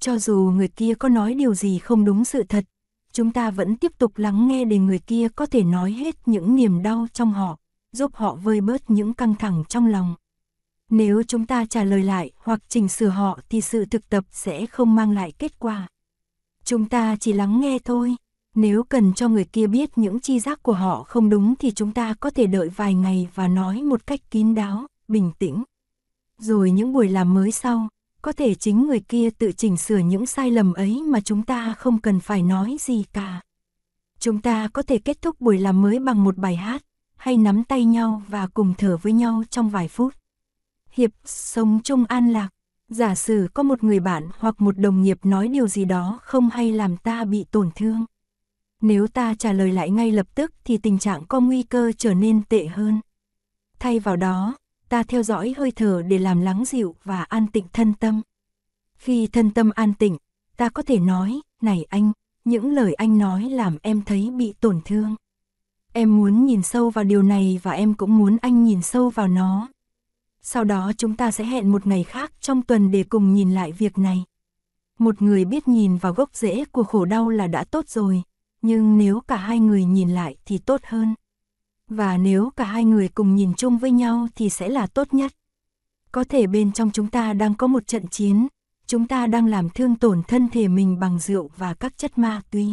Cho 0.00 0.18
dù 0.18 0.52
người 0.54 0.68
kia 0.68 0.94
có 0.94 1.08
nói 1.08 1.34
điều 1.34 1.54
gì 1.54 1.78
không 1.78 2.04
đúng 2.04 2.24
sự 2.24 2.42
thật, 2.42 2.64
chúng 3.12 3.32
ta 3.32 3.50
vẫn 3.50 3.76
tiếp 3.76 3.92
tục 3.98 4.18
lắng 4.18 4.48
nghe 4.48 4.64
để 4.64 4.78
người 4.78 4.98
kia 4.98 5.28
có 5.28 5.46
thể 5.46 5.62
nói 5.62 5.92
hết 5.92 6.28
những 6.28 6.54
niềm 6.54 6.82
đau 6.82 7.06
trong 7.12 7.32
họ, 7.32 7.58
giúp 7.92 8.14
họ 8.14 8.34
vơi 8.34 8.60
bớt 8.60 8.90
những 8.90 9.14
căng 9.14 9.34
thẳng 9.34 9.64
trong 9.68 9.86
lòng. 9.86 10.14
Nếu 10.90 11.22
chúng 11.22 11.46
ta 11.46 11.64
trả 11.70 11.84
lời 11.84 12.02
lại 12.02 12.30
hoặc 12.36 12.60
chỉnh 12.68 12.88
sửa 12.88 13.08
họ 13.08 13.38
thì 13.48 13.60
sự 13.60 13.84
thực 13.84 14.08
tập 14.08 14.24
sẽ 14.30 14.66
không 14.66 14.94
mang 14.94 15.10
lại 15.10 15.32
kết 15.38 15.58
quả. 15.58 15.88
Chúng 16.64 16.88
ta 16.88 17.16
chỉ 17.20 17.32
lắng 17.32 17.60
nghe 17.60 17.78
thôi. 17.78 18.16
Nếu 18.54 18.84
cần 18.84 19.14
cho 19.14 19.28
người 19.28 19.44
kia 19.44 19.66
biết 19.66 19.98
những 19.98 20.20
chi 20.20 20.40
giác 20.40 20.62
của 20.62 20.72
họ 20.72 21.02
không 21.02 21.30
đúng 21.30 21.54
thì 21.56 21.70
chúng 21.70 21.92
ta 21.92 22.14
có 22.20 22.30
thể 22.30 22.46
đợi 22.46 22.68
vài 22.68 22.94
ngày 22.94 23.28
và 23.34 23.48
nói 23.48 23.82
một 23.82 24.06
cách 24.06 24.20
kín 24.30 24.54
đáo, 24.54 24.86
bình 25.08 25.32
tĩnh. 25.38 25.64
Rồi 26.38 26.70
những 26.70 26.92
buổi 26.92 27.08
làm 27.08 27.34
mới 27.34 27.52
sau, 27.52 27.88
có 28.22 28.32
thể 28.32 28.54
chính 28.54 28.86
người 28.86 29.00
kia 29.00 29.30
tự 29.30 29.52
chỉnh 29.52 29.76
sửa 29.76 29.98
những 29.98 30.26
sai 30.26 30.50
lầm 30.50 30.72
ấy 30.72 31.02
mà 31.02 31.20
chúng 31.20 31.42
ta 31.42 31.74
không 31.74 32.00
cần 32.00 32.20
phải 32.20 32.42
nói 32.42 32.76
gì 32.80 33.04
cả. 33.12 33.40
Chúng 34.18 34.40
ta 34.40 34.68
có 34.68 34.82
thể 34.82 34.98
kết 34.98 35.22
thúc 35.22 35.40
buổi 35.40 35.58
làm 35.58 35.82
mới 35.82 35.98
bằng 35.98 36.24
một 36.24 36.36
bài 36.36 36.56
hát, 36.56 36.84
hay 37.16 37.36
nắm 37.36 37.64
tay 37.64 37.84
nhau 37.84 38.22
và 38.28 38.46
cùng 38.46 38.74
thở 38.78 38.96
với 39.02 39.12
nhau 39.12 39.42
trong 39.50 39.70
vài 39.70 39.88
phút. 39.88 40.14
Hiệp 40.90 41.10
sống 41.24 41.80
chung 41.84 42.04
an 42.04 42.32
lạc. 42.32 42.48
Giả 42.88 43.14
sử 43.14 43.48
có 43.54 43.62
một 43.62 43.84
người 43.84 44.00
bạn 44.00 44.28
hoặc 44.38 44.60
một 44.60 44.78
đồng 44.78 45.02
nghiệp 45.02 45.18
nói 45.22 45.48
điều 45.48 45.68
gì 45.68 45.84
đó 45.84 46.18
không 46.22 46.50
hay 46.50 46.72
làm 46.72 46.96
ta 46.96 47.24
bị 47.24 47.44
tổn 47.50 47.70
thương. 47.74 48.04
Nếu 48.80 49.06
ta 49.06 49.34
trả 49.34 49.52
lời 49.52 49.72
lại 49.72 49.90
ngay 49.90 50.12
lập 50.12 50.26
tức 50.34 50.52
thì 50.64 50.78
tình 50.78 50.98
trạng 50.98 51.26
có 51.26 51.40
nguy 51.40 51.62
cơ 51.62 51.92
trở 51.98 52.14
nên 52.14 52.42
tệ 52.48 52.66
hơn. 52.66 53.00
Thay 53.78 53.98
vào 53.98 54.16
đó, 54.16 54.56
ta 54.88 55.02
theo 55.02 55.22
dõi 55.22 55.54
hơi 55.56 55.70
thở 55.70 56.02
để 56.08 56.18
làm 56.18 56.40
lắng 56.40 56.64
dịu 56.66 56.96
và 57.04 57.22
an 57.22 57.46
tịnh 57.46 57.64
thân 57.72 57.94
tâm. 57.94 58.22
Khi 58.94 59.26
thân 59.26 59.50
tâm 59.50 59.70
an 59.74 59.94
tịnh, 59.94 60.16
ta 60.56 60.68
có 60.68 60.82
thể 60.82 60.98
nói, 60.98 61.40
này 61.62 61.86
anh, 61.88 62.12
những 62.44 62.72
lời 62.72 62.94
anh 62.94 63.18
nói 63.18 63.42
làm 63.42 63.76
em 63.82 64.02
thấy 64.02 64.30
bị 64.30 64.54
tổn 64.60 64.80
thương. 64.84 65.14
Em 65.92 66.16
muốn 66.16 66.44
nhìn 66.46 66.62
sâu 66.62 66.90
vào 66.90 67.04
điều 67.04 67.22
này 67.22 67.60
và 67.62 67.70
em 67.70 67.94
cũng 67.94 68.18
muốn 68.18 68.36
anh 68.42 68.64
nhìn 68.64 68.82
sâu 68.82 69.10
vào 69.10 69.28
nó. 69.28 69.68
Sau 70.46 70.64
đó 70.64 70.92
chúng 70.96 71.16
ta 71.16 71.30
sẽ 71.30 71.44
hẹn 71.44 71.72
một 71.72 71.86
ngày 71.86 72.04
khác 72.04 72.32
trong 72.40 72.62
tuần 72.62 72.90
để 72.90 73.04
cùng 73.08 73.34
nhìn 73.34 73.54
lại 73.54 73.72
việc 73.72 73.98
này. 73.98 74.24
Một 74.98 75.22
người 75.22 75.44
biết 75.44 75.68
nhìn 75.68 75.96
vào 75.96 76.12
gốc 76.12 76.30
rễ 76.32 76.64
của 76.64 76.84
khổ 76.84 77.04
đau 77.04 77.28
là 77.28 77.46
đã 77.46 77.64
tốt 77.64 77.88
rồi, 77.88 78.22
nhưng 78.62 78.98
nếu 78.98 79.20
cả 79.20 79.36
hai 79.36 79.60
người 79.60 79.84
nhìn 79.84 80.10
lại 80.10 80.36
thì 80.44 80.58
tốt 80.58 80.80
hơn. 80.84 81.14
Và 81.88 82.16
nếu 82.16 82.50
cả 82.56 82.64
hai 82.64 82.84
người 82.84 83.08
cùng 83.08 83.34
nhìn 83.34 83.54
chung 83.54 83.78
với 83.78 83.90
nhau 83.90 84.28
thì 84.34 84.50
sẽ 84.50 84.68
là 84.68 84.86
tốt 84.86 85.14
nhất. 85.14 85.32
Có 86.12 86.24
thể 86.24 86.46
bên 86.46 86.72
trong 86.72 86.90
chúng 86.90 87.06
ta 87.10 87.32
đang 87.32 87.54
có 87.54 87.66
một 87.66 87.86
trận 87.86 88.08
chiến, 88.08 88.46
chúng 88.86 89.06
ta 89.06 89.26
đang 89.26 89.46
làm 89.46 89.70
thương 89.70 89.96
tổn 89.96 90.22
thân 90.28 90.48
thể 90.48 90.68
mình 90.68 90.98
bằng 91.00 91.18
rượu 91.18 91.50
và 91.56 91.74
các 91.74 91.98
chất 91.98 92.18
ma 92.18 92.42
túy. 92.50 92.68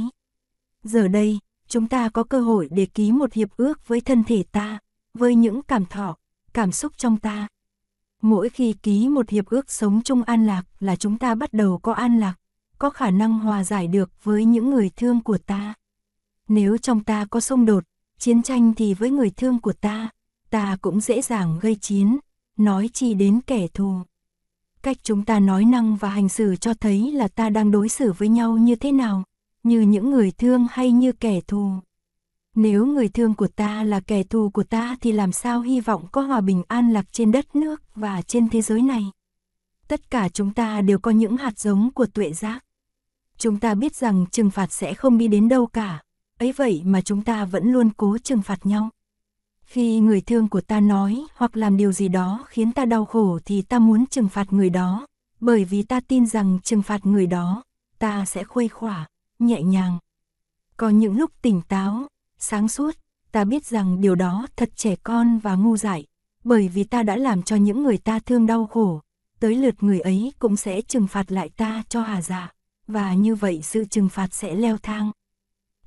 Giờ 0.84 1.08
đây, 1.08 1.40
chúng 1.68 1.88
ta 1.88 2.10
có 2.10 2.24
cơ 2.24 2.42
hội 2.42 2.68
để 2.72 2.86
ký 2.86 3.12
một 3.12 3.34
hiệp 3.34 3.58
ước 3.58 3.88
với 3.88 4.01
thân 4.01 4.24
thể 4.24 4.44
ta, 4.51 4.80
với 5.13 5.36
những 5.36 5.62
cảm 5.62 5.86
thọ, 5.86 6.18
cảm 6.54 6.72
xúc 6.72 6.92
trong 6.98 7.18
ta. 7.18 7.48
Mỗi 8.22 8.50
khi 8.50 8.74
ký 8.74 9.10
một 9.10 9.30
hiệp 9.30 9.46
ước 9.46 9.72
sống 9.72 10.01
chung 10.04 10.24
an 10.24 10.46
lạc 10.46 10.63
là 10.80 10.96
chúng 10.96 11.18
ta 11.18 11.36
bắt 11.36 11.54
đầu 11.54 11.78
có 11.78 11.94
an 11.94 12.20
lạc, 12.20 12.34
có 12.78 12.90
khả 12.90 13.12
năng 13.12 13.40
hòa 13.40 13.63
giải 13.63 13.88
được 13.88 14.12
với 14.24 14.46
những 14.46 14.70
người 14.70 14.92
thương 14.96 15.24
của 15.24 15.38
ta. 15.38 15.74
Nếu 16.48 16.78
trong 16.78 17.04
ta 17.04 17.25
có 17.25 17.40
xung 17.40 17.66
đột, 17.66 17.84
chiến 18.18 18.44
tranh 18.44 18.74
thì 18.74 18.94
với 18.94 19.10
người 19.10 19.30
thương 19.30 19.60
của 19.60 19.74
ta, 19.74 20.10
ta 20.50 20.78
cũng 20.82 21.01
dễ 21.01 21.22
dàng 21.22 21.60
gây 21.62 21.75
chiến, 21.75 22.18
nói 22.58 22.90
chi 22.94 23.13
đến 23.13 23.42
kẻ 23.48 23.68
thù. 23.68 24.00
Cách 24.82 24.98
chúng 25.04 25.25
ta 25.25 25.40
nói 25.40 25.66
năng 25.66 25.96
và 25.96 26.10
hành 26.10 26.30
xử 26.30 26.56
cho 26.56 26.74
thấy 26.74 27.12
là 27.12 27.28
ta 27.28 27.50
đang 27.50 27.72
đối 27.72 27.90
xử 27.90 28.12
với 28.12 28.28
nhau 28.28 28.58
như 28.58 28.75
thế 28.75 28.92
nào, 28.92 29.24
như 29.63 29.82
những 29.82 30.12
người 30.12 30.32
thương 30.32 30.68
hay 30.72 30.92
như 30.92 31.12
kẻ 31.12 31.42
thù. 31.48 31.72
Nếu 32.55 32.86
người 32.86 33.10
thương 33.10 33.34
của 33.34 33.48
ta 33.48 33.84
là 33.84 34.00
kẻ 34.00 34.24
thù 34.24 34.50
của 34.50 34.63
ta 34.63 34.96
thì 35.01 35.12
làm 35.12 35.31
sao 35.31 35.62
hy 35.62 35.79
vọng 35.79 36.08
có 36.12 36.22
hòa 36.22 36.41
bình 36.41 36.63
an 36.67 36.93
lạc 36.93 37.13
trên 37.13 37.31
đất 37.31 37.55
nước 37.55 37.81
và 37.96 38.22
trên 38.22 38.50
thế 38.50 38.62
giới 38.62 38.81
này? 38.81 39.03
Tất 39.88 40.12
cả 40.12 40.29
chúng 40.29 40.53
ta 40.53 40.81
đều 40.81 41.00
có 41.00 41.12
những 41.12 41.38
hạt 41.38 41.60
giống 41.60 41.91
của 41.93 42.05
tuệ 42.05 42.34
giác. 42.34 42.65
Chúng 43.38 43.60
ta 43.60 43.74
biết 43.74 43.96
rằng 43.96 44.25
trừng 44.31 44.51
phạt 44.51 44.74
sẽ 44.74 44.93
không 44.93 45.17
đi 45.17 45.27
đến 45.27 45.50
đâu 45.50 45.67
cả, 45.67 46.03
ấy 46.39 46.51
vậy 46.51 46.81
mà 46.86 47.01
chúng 47.01 47.24
ta 47.24 47.46
vẫn 47.46 47.72
luôn 47.72 47.89
cố 47.98 48.17
trừng 48.17 48.41
phạt 48.41 48.65
nhau. 48.65 48.89
Khi 49.62 50.00
người 50.00 50.22
thương 50.22 50.48
của 50.48 50.62
ta 50.62 50.79
nói 50.79 51.25
hoặc 51.36 51.58
làm 51.58 51.77
điều 51.77 51.91
gì 51.91 52.08
đó 52.08 52.46
khiến 52.48 52.72
ta 52.72 52.86
đau 52.86 53.05
khổ 53.05 53.39
thì 53.46 53.62
ta 53.62 53.79
muốn 53.79 54.05
trừng 54.05 54.29
phạt 54.29 54.53
người 54.53 54.70
đó, 54.70 55.08
bởi 55.39 55.65
vì 55.65 55.84
ta 55.84 56.00
tin 56.00 56.25
rằng 56.25 56.60
trừng 56.63 56.81
phạt 56.81 57.05
người 57.05 57.27
đó, 57.27 57.63
ta 58.00 58.25
sẽ 58.25 58.43
khuây 58.43 58.67
khỏa, 58.67 59.08
nhẹ 59.39 59.62
nhàng. 59.62 59.98
Có 60.77 60.89
những 60.89 61.17
lúc 61.17 61.31
tỉnh 61.41 61.62
táo, 61.67 62.08
sáng 62.43 62.67
suốt, 62.67 62.98
ta 63.31 63.43
biết 63.43 63.65
rằng 63.65 64.01
điều 64.01 64.15
đó 64.15 64.48
thật 64.55 64.69
trẻ 64.75 64.95
con 65.03 65.39
và 65.39 65.55
ngu 65.55 65.77
dại, 65.77 66.05
bởi 66.43 66.67
vì 66.67 66.83
ta 66.83 67.03
đã 67.03 67.15
làm 67.15 67.43
cho 67.43 67.55
những 67.55 67.83
người 67.83 67.98
ta 67.98 68.19
thương 68.19 68.45
đau 68.45 68.67
khổ, 68.67 69.01
tới 69.39 69.55
lượt 69.55 69.75
người 69.83 70.00
ấy 70.00 70.33
cũng 70.39 70.55
sẽ 70.55 70.81
trừng 70.81 71.07
phạt 71.07 71.31
lại 71.31 71.50
ta 71.57 71.83
cho 71.89 72.01
hà 72.01 72.21
dạ, 72.21 72.51
và 72.88 73.13
như 73.13 73.36
vậy 73.36 73.62
sự 73.63 73.86
trừng 73.86 74.10
phạt 74.10 74.33
sẽ 74.33 74.55
leo 74.55 74.77
thang. 74.77 75.12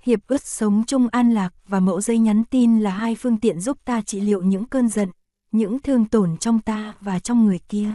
Hiệp 0.01 0.21
ước 0.27 0.43
sống 0.43 0.85
chung 0.87 1.09
an 1.09 1.31
lạc 1.31 1.55
và 1.67 1.81
mẫu 1.81 2.01
dây 2.01 2.19
nhắn 2.19 2.45
tin 2.45 2.81
là 2.81 2.91
hai 2.91 3.15
phương 3.15 3.41
tiện 3.41 3.61
giúp 3.61 3.79
ta 3.85 4.03
trị 4.03 4.21
liệu 4.21 4.43
những 4.43 4.65
cơn 4.65 4.89
giận, 4.89 5.09
những 5.53 5.79
thương 5.83 6.05
tổn 6.05 6.37
trong 6.37 6.61
ta 6.61 6.95
và 7.01 7.19
trong 7.19 7.47
người 7.47 7.59
kia. 7.69 7.91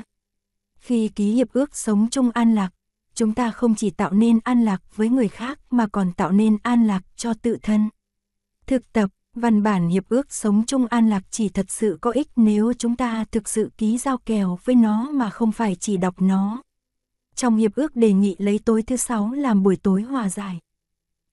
Khi 0.79 1.07
ký 1.07 1.31
hiệp 1.31 1.53
ước 1.53 1.75
sống 1.75 2.07
chung 2.11 2.31
an 2.31 2.55
lạc, 2.55 2.69
chúng 3.13 3.33
ta 3.33 3.51
không 3.51 3.75
chỉ 3.75 3.89
tạo 3.89 4.11
nên 4.11 4.39
an 4.43 4.65
lạc 4.65 4.95
với 4.95 5.09
người 5.09 5.27
khác 5.27 5.59
mà 5.69 5.87
còn 5.87 6.11
tạo 6.11 6.31
nên 6.31 6.57
an 6.63 6.87
lạc 6.87 7.01
cho 7.15 7.33
tự 7.33 7.57
thân. 7.61 7.89
Thực 8.69 8.93
tập, 8.93 9.09
văn 9.33 9.63
bản 9.63 9.89
hiệp 9.89 10.09
ước 10.09 10.33
sống 10.33 10.63
chung 10.67 10.87
an 10.87 11.09
lạc 11.09 11.23
chỉ 11.29 11.49
thật 11.49 11.65
sự 11.69 11.97
có 12.01 12.11
ích 12.11 12.27
nếu 12.35 12.73
chúng 12.73 12.95
ta 12.95 13.25
thực 13.31 13.49
sự 13.49 13.71
ký 13.77 13.97
giao 13.97 14.17
kèo 14.17 14.59
với 14.63 14.75
nó 14.75 15.09
mà 15.11 15.29
không 15.29 15.51
phải 15.51 15.75
chỉ 15.75 15.97
đọc 15.97 16.21
nó. 16.21 16.61
Trong 17.35 17.57
hiệp 17.57 17.75
ước 17.75 17.95
đề 17.95 18.13
nghị 18.13 18.35
lấy 18.39 18.59
tối 18.65 18.81
thứ 18.81 18.95
sáu 18.95 19.31
làm 19.31 19.63
buổi 19.63 19.75
tối 19.75 20.01
hòa 20.01 20.29
giải. 20.29 20.59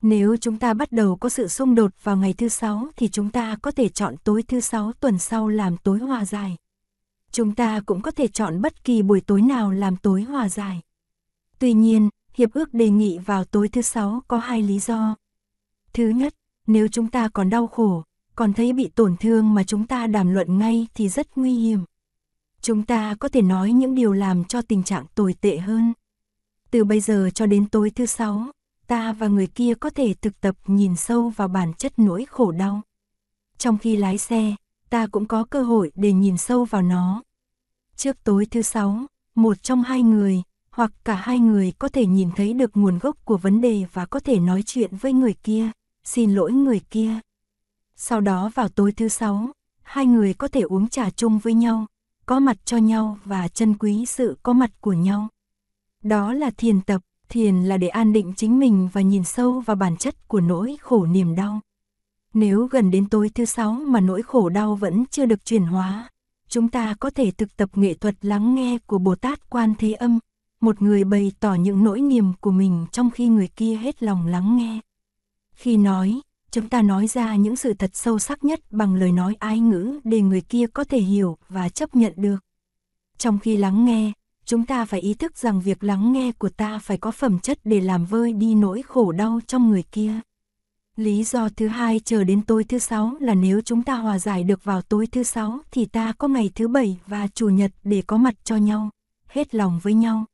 Nếu 0.01 0.37
chúng 0.37 0.59
ta 0.59 0.73
bắt 0.73 0.91
đầu 0.91 1.15
có 1.15 1.29
sự 1.29 1.47
xung 1.47 1.75
đột 1.75 1.91
vào 2.03 2.17
ngày 2.17 2.33
thứ 2.33 2.49
sáu 2.49 2.87
thì 2.95 3.07
chúng 3.07 3.29
ta 3.29 3.55
có 3.61 3.71
thể 3.71 3.89
chọn 3.89 4.15
tối 4.23 4.43
thứ 4.43 4.59
sáu 4.59 4.93
tuần 4.93 5.17
sau 5.17 5.47
làm 5.47 5.77
tối 5.77 5.99
hòa 5.99 6.25
giải. 6.25 6.55
Chúng 7.31 7.55
ta 7.55 7.81
cũng 7.85 8.01
có 8.01 8.11
thể 8.11 8.27
chọn 8.27 8.61
bất 8.61 8.83
kỳ 8.83 9.01
buổi 9.01 9.21
tối 9.21 9.41
nào 9.41 9.71
làm 9.71 9.97
tối 9.97 10.21
hòa 10.21 10.49
giải. 10.49 10.81
Tuy 11.59 11.73
nhiên, 11.73 12.09
hiệp 12.33 12.53
ước 12.53 12.73
đề 12.73 12.89
nghị 12.89 13.17
vào 13.17 13.43
tối 13.43 13.69
thứ 13.69 13.81
sáu 13.81 14.21
có 14.27 14.37
hai 14.37 14.61
lý 14.61 14.79
do. 14.79 15.15
Thứ 15.93 16.09
nhất, 16.09 16.33
nếu 16.67 16.87
chúng 16.87 17.07
ta 17.07 17.29
còn 17.33 17.49
đau 17.49 17.67
khổ, 17.67 18.03
còn 18.35 18.53
thấy 18.53 18.73
bị 18.73 18.89
tổn 18.95 19.15
thương 19.17 19.53
mà 19.53 19.63
chúng 19.63 19.87
ta 19.87 20.07
đàm 20.07 20.33
luận 20.33 20.57
ngay 20.57 20.87
thì 20.93 21.09
rất 21.09 21.27
nguy 21.35 21.53
hiểm. 21.53 21.79
Chúng 22.61 22.83
ta 22.83 23.15
có 23.19 23.29
thể 23.29 23.41
nói 23.41 23.71
những 23.71 23.95
điều 23.95 24.13
làm 24.13 24.43
cho 24.43 24.61
tình 24.61 24.83
trạng 24.83 25.05
tồi 25.15 25.35
tệ 25.41 25.57
hơn. 25.57 25.93
Từ 26.71 26.83
bây 26.83 26.99
giờ 26.99 27.29
cho 27.33 27.45
đến 27.45 27.69
tối 27.69 27.89
thứ 27.89 28.05
sáu, 28.05 28.51
ta 28.87 29.13
và 29.13 29.27
người 29.27 29.47
kia 29.47 29.73
có 29.73 29.89
thể 29.89 30.13
thực 30.13 30.41
tập 30.41 30.55
nhìn 30.65 30.95
sâu 30.95 31.29
vào 31.29 31.47
bản 31.47 31.73
chất 31.73 31.99
nỗi 31.99 32.25
khổ 32.29 32.51
đau. 32.51 32.81
Trong 33.57 33.77
khi 33.77 33.95
lái 33.95 34.17
xe, 34.17 34.55
ta 34.89 35.07
cũng 35.07 35.25
có 35.25 35.43
cơ 35.43 35.63
hội 35.63 35.91
để 35.95 36.13
nhìn 36.13 36.37
sâu 36.37 36.65
vào 36.65 36.81
nó. 36.81 37.23
Trước 37.95 38.23
tối 38.23 38.45
thứ 38.51 38.61
sáu, 38.61 39.05
một 39.35 39.63
trong 39.63 39.83
hai 39.83 40.01
người, 40.01 40.41
hoặc 40.71 40.91
cả 41.03 41.15
hai 41.15 41.39
người 41.39 41.73
có 41.79 41.87
thể 41.87 42.05
nhìn 42.05 42.29
thấy 42.35 42.53
được 42.53 42.71
nguồn 42.77 42.99
gốc 42.99 43.25
của 43.25 43.37
vấn 43.37 43.61
đề 43.61 43.85
và 43.93 44.05
có 44.05 44.19
thể 44.19 44.39
nói 44.39 44.63
chuyện 44.65 44.97
với 44.97 45.13
người 45.13 45.33
kia, 45.33 45.71
xin 46.07 46.35
lỗi 46.35 46.51
người 46.51 46.81
kia. 46.89 47.19
Sau 47.95 48.21
đó 48.21 48.51
vào 48.55 48.69
tối 48.69 48.91
thứ 48.91 49.07
sáu, 49.07 49.49
hai 49.81 50.05
người 50.05 50.33
có 50.33 50.47
thể 50.47 50.61
uống 50.61 50.89
trà 50.89 51.09
chung 51.09 51.39
với 51.39 51.53
nhau, 51.53 51.85
có 52.25 52.39
mặt 52.39 52.57
cho 52.65 52.77
nhau 52.77 53.17
và 53.25 53.47
trân 53.47 53.77
quý 53.77 54.05
sự 54.05 54.37
có 54.43 54.53
mặt 54.53 54.71
của 54.81 54.93
nhau. 54.93 55.27
Đó 56.03 56.33
là 56.33 56.49
thiền 56.49 56.81
tập, 56.81 57.01
thiền 57.29 57.63
là 57.63 57.77
để 57.77 57.87
an 57.87 58.13
định 58.13 58.33
chính 58.35 58.59
mình 58.59 58.89
và 58.93 59.01
nhìn 59.01 59.23
sâu 59.23 59.59
vào 59.59 59.75
bản 59.75 59.97
chất 59.97 60.27
của 60.27 60.39
nỗi 60.39 60.77
khổ 60.81 61.05
niềm 61.05 61.35
đau. 61.35 61.59
Nếu 62.33 62.67
gần 62.71 62.91
đến 62.91 63.09
tối 63.09 63.29
thứ 63.35 63.45
sáu 63.45 63.73
mà 63.73 63.99
nỗi 63.99 64.21
khổ 64.21 64.49
đau 64.49 64.75
vẫn 64.75 65.05
chưa 65.11 65.25
được 65.25 65.45
chuyển 65.45 65.63
hóa, 65.63 66.09
chúng 66.49 66.69
ta 66.69 66.95
có 66.99 67.09
thể 67.09 67.31
thực 67.31 67.57
tập 67.57 67.69
nghệ 67.73 67.93
thuật 67.93 68.15
lắng 68.25 68.55
nghe 68.55 68.77
của 68.85 68.97
Bồ 68.97 69.15
Tát 69.15 69.49
Quan 69.49 69.73
Thế 69.79 69.93
Âm, 69.93 70.19
một 70.61 70.81
người 70.81 71.03
bày 71.03 71.31
tỏ 71.39 71.53
những 71.53 71.83
nỗi 71.83 72.01
niềm 72.01 72.33
của 72.41 72.51
mình 72.51 72.85
trong 72.91 73.09
khi 73.09 73.27
người 73.27 73.47
kia 73.47 73.75
hết 73.75 74.03
lòng 74.03 74.27
lắng 74.27 74.57
nghe. 74.57 74.79
Khi 75.57 75.77
nói, 75.77 76.21
chúng 76.51 76.69
ta 76.69 76.81
nói 76.81 77.07
ra 77.07 77.35
những 77.35 77.55
sự 77.55 77.73
thật 77.73 77.89
sâu 77.93 78.19
sắc 78.19 78.43
nhất 78.43 78.59
bằng 78.69 78.95
lời 78.95 79.11
nói 79.11 79.35
ái 79.39 79.59
ngữ 79.59 79.99
để 80.03 80.21
người 80.21 80.41
kia 80.41 80.65
có 80.73 80.83
thể 80.83 80.99
hiểu 80.99 81.37
và 81.49 81.69
chấp 81.69 81.95
nhận 81.95 82.13
được. 82.15 82.37
Trong 83.17 83.39
khi 83.39 83.57
lắng 83.57 83.85
nghe, 83.85 84.11
chúng 84.45 84.65
ta 84.65 84.85
phải 84.85 84.99
ý 84.99 85.13
thức 85.13 85.37
rằng 85.37 85.61
việc 85.61 85.83
lắng 85.83 86.11
nghe 86.13 86.31
của 86.31 86.49
ta 86.49 86.79
phải 86.79 86.97
có 86.97 87.11
phẩm 87.11 87.39
chất 87.39 87.59
để 87.63 87.81
làm 87.81 88.05
vơi 88.05 88.33
đi 88.33 88.55
nỗi 88.55 88.81
khổ 88.81 89.11
đau 89.11 89.39
trong 89.47 89.69
người 89.69 89.83
kia. 89.83 90.13
Lý 90.95 91.23
do 91.23 91.49
thứ 91.49 91.67
hai 91.67 91.99
chờ 91.99 92.23
đến 92.23 92.41
tối 92.41 92.63
thứ 92.63 92.79
sáu 92.79 93.17
là 93.19 93.33
nếu 93.33 93.61
chúng 93.61 93.83
ta 93.83 93.95
hòa 93.95 94.19
giải 94.19 94.43
được 94.43 94.63
vào 94.63 94.81
tối 94.81 95.07
thứ 95.07 95.23
sáu 95.23 95.59
thì 95.71 95.85
ta 95.85 96.13
có 96.17 96.27
ngày 96.27 96.51
thứ 96.55 96.67
bảy 96.67 96.97
và 97.07 97.27
chủ 97.27 97.49
nhật 97.49 97.71
để 97.83 98.03
có 98.07 98.17
mặt 98.17 98.35
cho 98.43 98.55
nhau, 98.55 98.89
hết 99.27 99.55
lòng 99.55 99.79
với 99.83 99.93
nhau. 99.93 100.25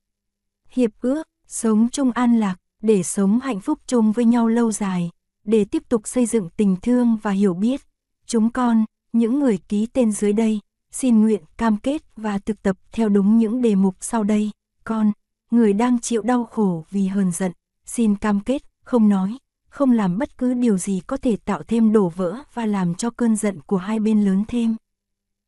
Hiệp 0.69 0.91
ước, 1.01 1.27
sống 1.47 1.89
chung 1.91 2.11
an 2.11 2.39
lạc, 2.39 2.55
để 2.83 3.03
sống 3.03 3.39
hạnh 3.39 3.59
phúc 3.59 3.79
chung 3.87 4.11
với 4.11 4.25
nhau 4.25 4.47
lâu 4.47 4.71
dài, 4.71 5.09
để 5.45 5.65
tiếp 5.65 5.83
tục 5.89 6.07
xây 6.07 6.25
dựng 6.25 6.49
tình 6.57 6.75
thương 6.81 7.17
và 7.21 7.31
hiểu 7.31 7.53
biết. 7.53 7.81
Chúng 8.25 8.49
con, 8.49 8.85
những 9.13 9.39
người 9.39 9.57
ký 9.57 9.85
tên 9.85 10.11
dưới 10.11 10.33
đây, 10.33 10.59
xin 10.91 11.21
nguyện 11.21 11.43
cam 11.57 11.77
kết 11.77 12.01
và 12.15 12.37
thực 12.37 12.61
tập 12.61 12.77
theo 12.91 13.09
đúng 13.09 13.37
những 13.37 13.61
đề 13.61 13.75
mục 13.75 13.95
sau 13.99 14.23
đây. 14.23 14.51
Con, 14.83 15.11
người 15.51 15.73
đang 15.73 15.99
chịu 15.99 16.21
đau 16.21 16.45
khổ 16.45 16.85
vì 16.91 17.07
hờn 17.07 17.31
giận, 17.31 17.51
xin 17.85 18.15
cam 18.15 18.39
kết, 18.39 18.63
không 18.83 19.09
nói, 19.09 19.37
không 19.69 19.91
làm 19.91 20.17
bất 20.17 20.37
cứ 20.37 20.53
điều 20.53 20.77
gì 20.77 21.01
có 21.07 21.17
thể 21.17 21.37
tạo 21.45 21.63
thêm 21.63 21.91
đổ 21.91 22.09
vỡ 22.09 22.37
và 22.53 22.65
làm 22.65 22.95
cho 22.95 23.09
cơn 23.09 23.35
giận 23.35 23.59
của 23.61 23.77
hai 23.77 23.99
bên 23.99 24.25
lớn 24.25 24.43
thêm. 24.47 24.75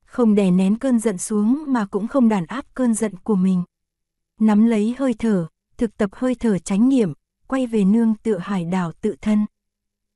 Không 0.05 0.35
đè 0.35 0.51
nén 0.51 0.77
cơn 0.77 0.99
giận 0.99 1.17
xuống 1.17 1.63
mà 1.67 1.85
cũng 1.85 2.07
không 2.07 2.29
đàn 2.29 2.45
áp 2.45 2.65
cơn 2.73 2.93
giận 2.93 3.13
của 3.23 3.35
mình. 3.35 3.63
Nắm 4.39 4.65
lấy 4.65 4.95
hơi 4.97 5.13
thở, 5.13 5.47
thực 5.77 5.97
tập 5.97 6.09
hơi 6.13 6.35
thở 6.35 6.59
chánh 6.59 6.89
niệm, 6.89 7.13
quay 7.47 7.67
về 7.67 7.83
nương 7.83 8.15
tựa 8.23 8.37
hải 8.37 8.65
đảo 8.65 8.91
tự 9.01 9.15
thân. 9.21 9.45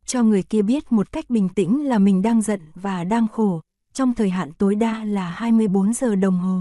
Cho 0.05 0.23
người 0.23 0.43
kia 0.43 0.61
biết 0.61 0.91
một 0.91 1.11
cách 1.11 1.29
bình 1.29 1.49
tĩnh 1.49 1.85
là 1.85 1.99
mình 1.99 2.21
đang 2.21 2.41
giận 2.41 2.61
và 2.75 3.03
đang 3.03 3.27
khổ, 3.27 3.61
trong 3.93 4.13
thời 4.13 4.29
hạn 4.29 4.51
tối 4.57 4.75
đa 4.75 5.03
là 5.03 5.29
24 5.29 5.93
giờ 5.93 6.15
đồng 6.15 6.39
hồ. 6.39 6.59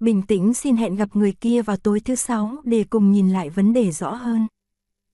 Bình 0.00 0.22
tĩnh 0.22 0.54
xin 0.54 0.76
hẹn 0.76 0.96
gặp 0.96 1.16
người 1.16 1.32
kia 1.32 1.62
vào 1.62 1.76
tối 1.76 2.00
thứ 2.00 2.14
sáu 2.14 2.56
để 2.64 2.84
cùng 2.90 3.12
nhìn 3.12 3.30
lại 3.30 3.50
vấn 3.50 3.72
đề 3.72 3.92
rõ 3.92 4.14
hơn. 4.14 4.46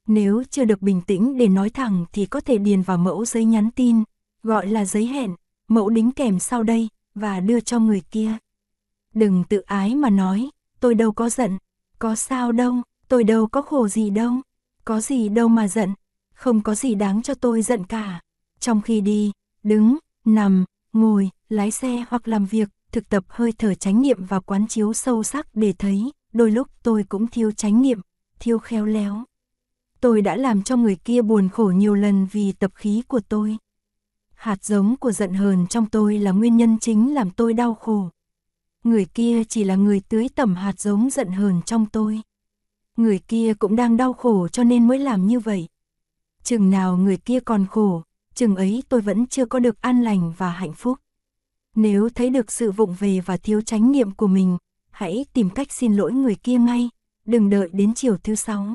Nếu 0.07 0.43
chưa 0.51 0.65
được 0.65 0.83
bình 0.83 1.01
tĩnh 1.01 1.39
để 1.39 1.49
nói 1.49 1.71
thẳng 1.71 2.05
thì 2.13 2.27
có 2.27 2.41
thể 2.41 2.59
điền 2.59 2.83
vào 2.83 2.99
mẫu 2.99 3.25
giấy 3.25 3.45
nhắn 3.45 3.71
tin, 3.71 4.03
gọi 4.43 4.67
là 4.67 4.85
giấy 4.85 5.07
hẹn, 5.07 5.35
mẫu 5.69 5.89
đính 5.91 6.13
kèm 6.13 6.39
sau 6.39 6.63
đây 6.63 6.89
và 7.15 7.41
đưa 7.41 7.61
cho 7.61 7.79
người 7.79 8.03
kia. 8.11 8.33
Đừng 9.15 9.45
tự 9.45 9.61
ái 9.61 9.95
mà 9.95 10.11
nói, 10.11 10.51
tôi 10.81 10.95
đâu 10.95 11.13
có 11.13 11.29
giận, 11.31 11.59
có 11.99 12.15
sao 12.15 12.53
đâu, 12.53 12.75
tôi 13.09 13.25
đâu 13.25 13.47
có 13.47 13.63
khổ 13.63 13.89
gì 13.89 14.11
đâu, 14.11 14.33
có 14.91 15.01
gì 15.01 15.29
đâu 15.29 15.49
mà 15.49 15.69
giận, 15.69 15.95
không 16.35 16.63
có 16.63 16.75
gì 16.75 16.95
đáng 16.95 17.23
cho 17.23 17.35
tôi 17.35 17.63
giận 17.63 17.85
cả. 17.85 18.21
Trong 18.61 18.81
khi 18.81 19.01
đi, 19.01 19.33
đứng, 19.63 19.97
nằm, 20.25 20.65
ngồi, 20.93 21.31
lái 21.49 21.71
xe 21.71 22.05
hoặc 22.09 22.29
làm 22.29 22.47
việc, 22.47 22.69
thực 22.93 23.09
tập 23.09 23.25
hơi 23.29 23.53
thở 23.59 23.75
chánh 23.75 24.03
niệm 24.03 24.25
và 24.25 24.41
quán 24.41 24.67
chiếu 24.69 24.93
sâu 24.93 25.23
sắc 25.23 25.47
để 25.55 25.73
thấy, 25.79 26.13
đôi 26.33 26.51
lúc 26.51 26.69
tôi 26.83 27.05
cũng 27.09 27.27
thiếu 27.27 27.53
chánh 27.53 27.83
niệm, 27.83 28.01
thiếu 28.41 28.59
khéo 28.59 28.87
léo. 28.87 29.25
Tôi 30.01 30.23
đã 30.23 30.37
làm 30.37 30.63
cho 30.63 30.77
người 30.77 30.97
kia 30.97 31.23
buồn 31.23 31.49
khổ 31.49 31.65
nhiều 31.65 31.95
lần 31.95 32.27
vì 32.33 32.53
tập 32.53 32.71
khí 32.75 33.03
của 33.09 33.21
tôi. 33.29 33.57
Hạt 34.35 34.65
giống 34.65 34.97
của 34.97 35.13
giận 35.13 35.35
hờn 35.35 35.67
trong 35.67 35.87
tôi 35.87 36.19
là 36.19 36.31
nguyên 36.31 36.57
nhân 36.57 36.79
chính 36.81 37.15
làm 37.15 37.31
tôi 37.31 37.53
đau 37.53 37.75
khổ. 37.75 38.09
Người 38.85 39.05
kia 39.05 39.45
chỉ 39.45 39.65
là 39.65 39.75
người 39.75 40.01
tưới 40.09 40.29
tẩm 40.35 40.55
hạt 40.55 40.81
giống 40.81 41.11
giận 41.11 41.29
hờn 41.29 41.63
trong 41.63 41.87
tôi. 41.87 42.21
Người 43.01 43.19
kia 43.19 43.55
cũng 43.59 43.77
đang 43.77 43.97
đau 43.97 44.13
khổ 44.13 44.49
cho 44.49 44.65
nên 44.65 44.89
mới 44.89 44.99
làm 44.99 45.27
như 45.27 45.41
vậy. 45.41 45.69
Chừng 46.43 46.71
nào 46.71 46.97
người 46.97 47.17
kia 47.17 47.41
còn 47.41 47.67
khổ, 47.67 48.03
chừng 48.35 48.57
ấy 48.57 48.83
tôi 48.89 49.01
vẫn 49.01 49.27
chưa 49.27 49.45
có 49.45 49.59
được 49.59 49.83
an 49.83 50.03
lành 50.03 50.33
và 50.37 50.51
hạnh 50.51 50.73
phúc. 50.73 50.99
Nếu 51.75 52.09
thấy 52.15 52.31
được 52.31 52.53
sự 52.53 52.73
vụng 52.73 52.95
về 52.99 53.21
và 53.21 53.37
thiếu 53.37 53.61
chánh 53.61 53.93
niệm 53.93 54.11
của 54.11 54.27
mình, 54.27 54.59
hãy 54.91 55.27
tìm 55.33 55.51
cách 55.51 55.73
xin 55.73 55.97
lỗi 55.97 56.13
người 56.13 56.35
kia 56.35 56.59
ngay, 56.59 56.89
đừng 57.27 57.51
đợi 57.51 57.69
đến 57.73 57.95
chiều 57.95 58.17
thứ 58.17 58.35
sáu. 58.35 58.75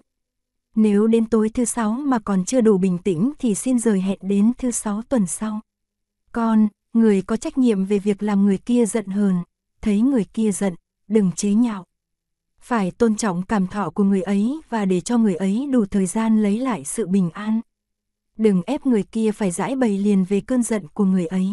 Nếu 0.75 1.07
đến 1.07 1.25
tối 1.25 1.49
thứ 1.49 1.65
sáu 1.65 1.91
mà 1.91 2.19
còn 2.19 2.45
chưa 2.45 2.61
đủ 2.61 2.77
bình 2.77 2.97
tĩnh 2.97 3.31
thì 3.39 3.55
xin 3.55 3.79
rời 3.79 4.01
hẹn 4.01 4.19
đến 4.21 4.51
thứ 4.57 4.71
sáu 4.71 5.01
tuần 5.09 5.27
sau. 5.27 5.61
Con, 6.31 6.67
người 6.93 7.21
có 7.21 7.37
trách 7.37 7.57
nhiệm 7.57 7.85
về 7.85 7.99
việc 7.99 8.23
làm 8.23 8.45
người 8.45 8.57
kia 8.57 8.85
giận 8.85 9.05
hờn, 9.05 9.35
thấy 9.81 10.01
người 10.01 10.25
kia 10.33 10.51
giận, 10.51 10.75
đừng 11.07 11.31
chế 11.31 11.53
nhạo. 11.53 11.85
Phải 12.67 12.91
tôn 12.91 13.15
trọng 13.15 13.43
cảm 13.43 13.67
thọ 13.67 13.89
của 13.89 14.03
người 14.03 14.21
ấy 14.21 14.61
và 14.69 14.85
để 14.85 15.01
cho 15.01 15.17
người 15.17 15.35
ấy 15.35 15.67
đủ 15.71 15.85
thời 15.85 16.05
gian 16.05 16.43
lấy 16.43 16.59
lại 16.59 16.83
sự 16.83 17.07
bình 17.07 17.29
an. 17.29 17.61
Đừng 18.37 18.61
ép 18.65 18.85
người 18.85 19.03
kia 19.03 19.31
phải 19.31 19.51
giải 19.51 19.75
bày 19.75 19.97
liền 19.97 20.23
về 20.23 20.41
cơn 20.41 20.63
giận 20.63 20.87
của 20.93 21.05
người 21.05 21.25
ấy. 21.25 21.47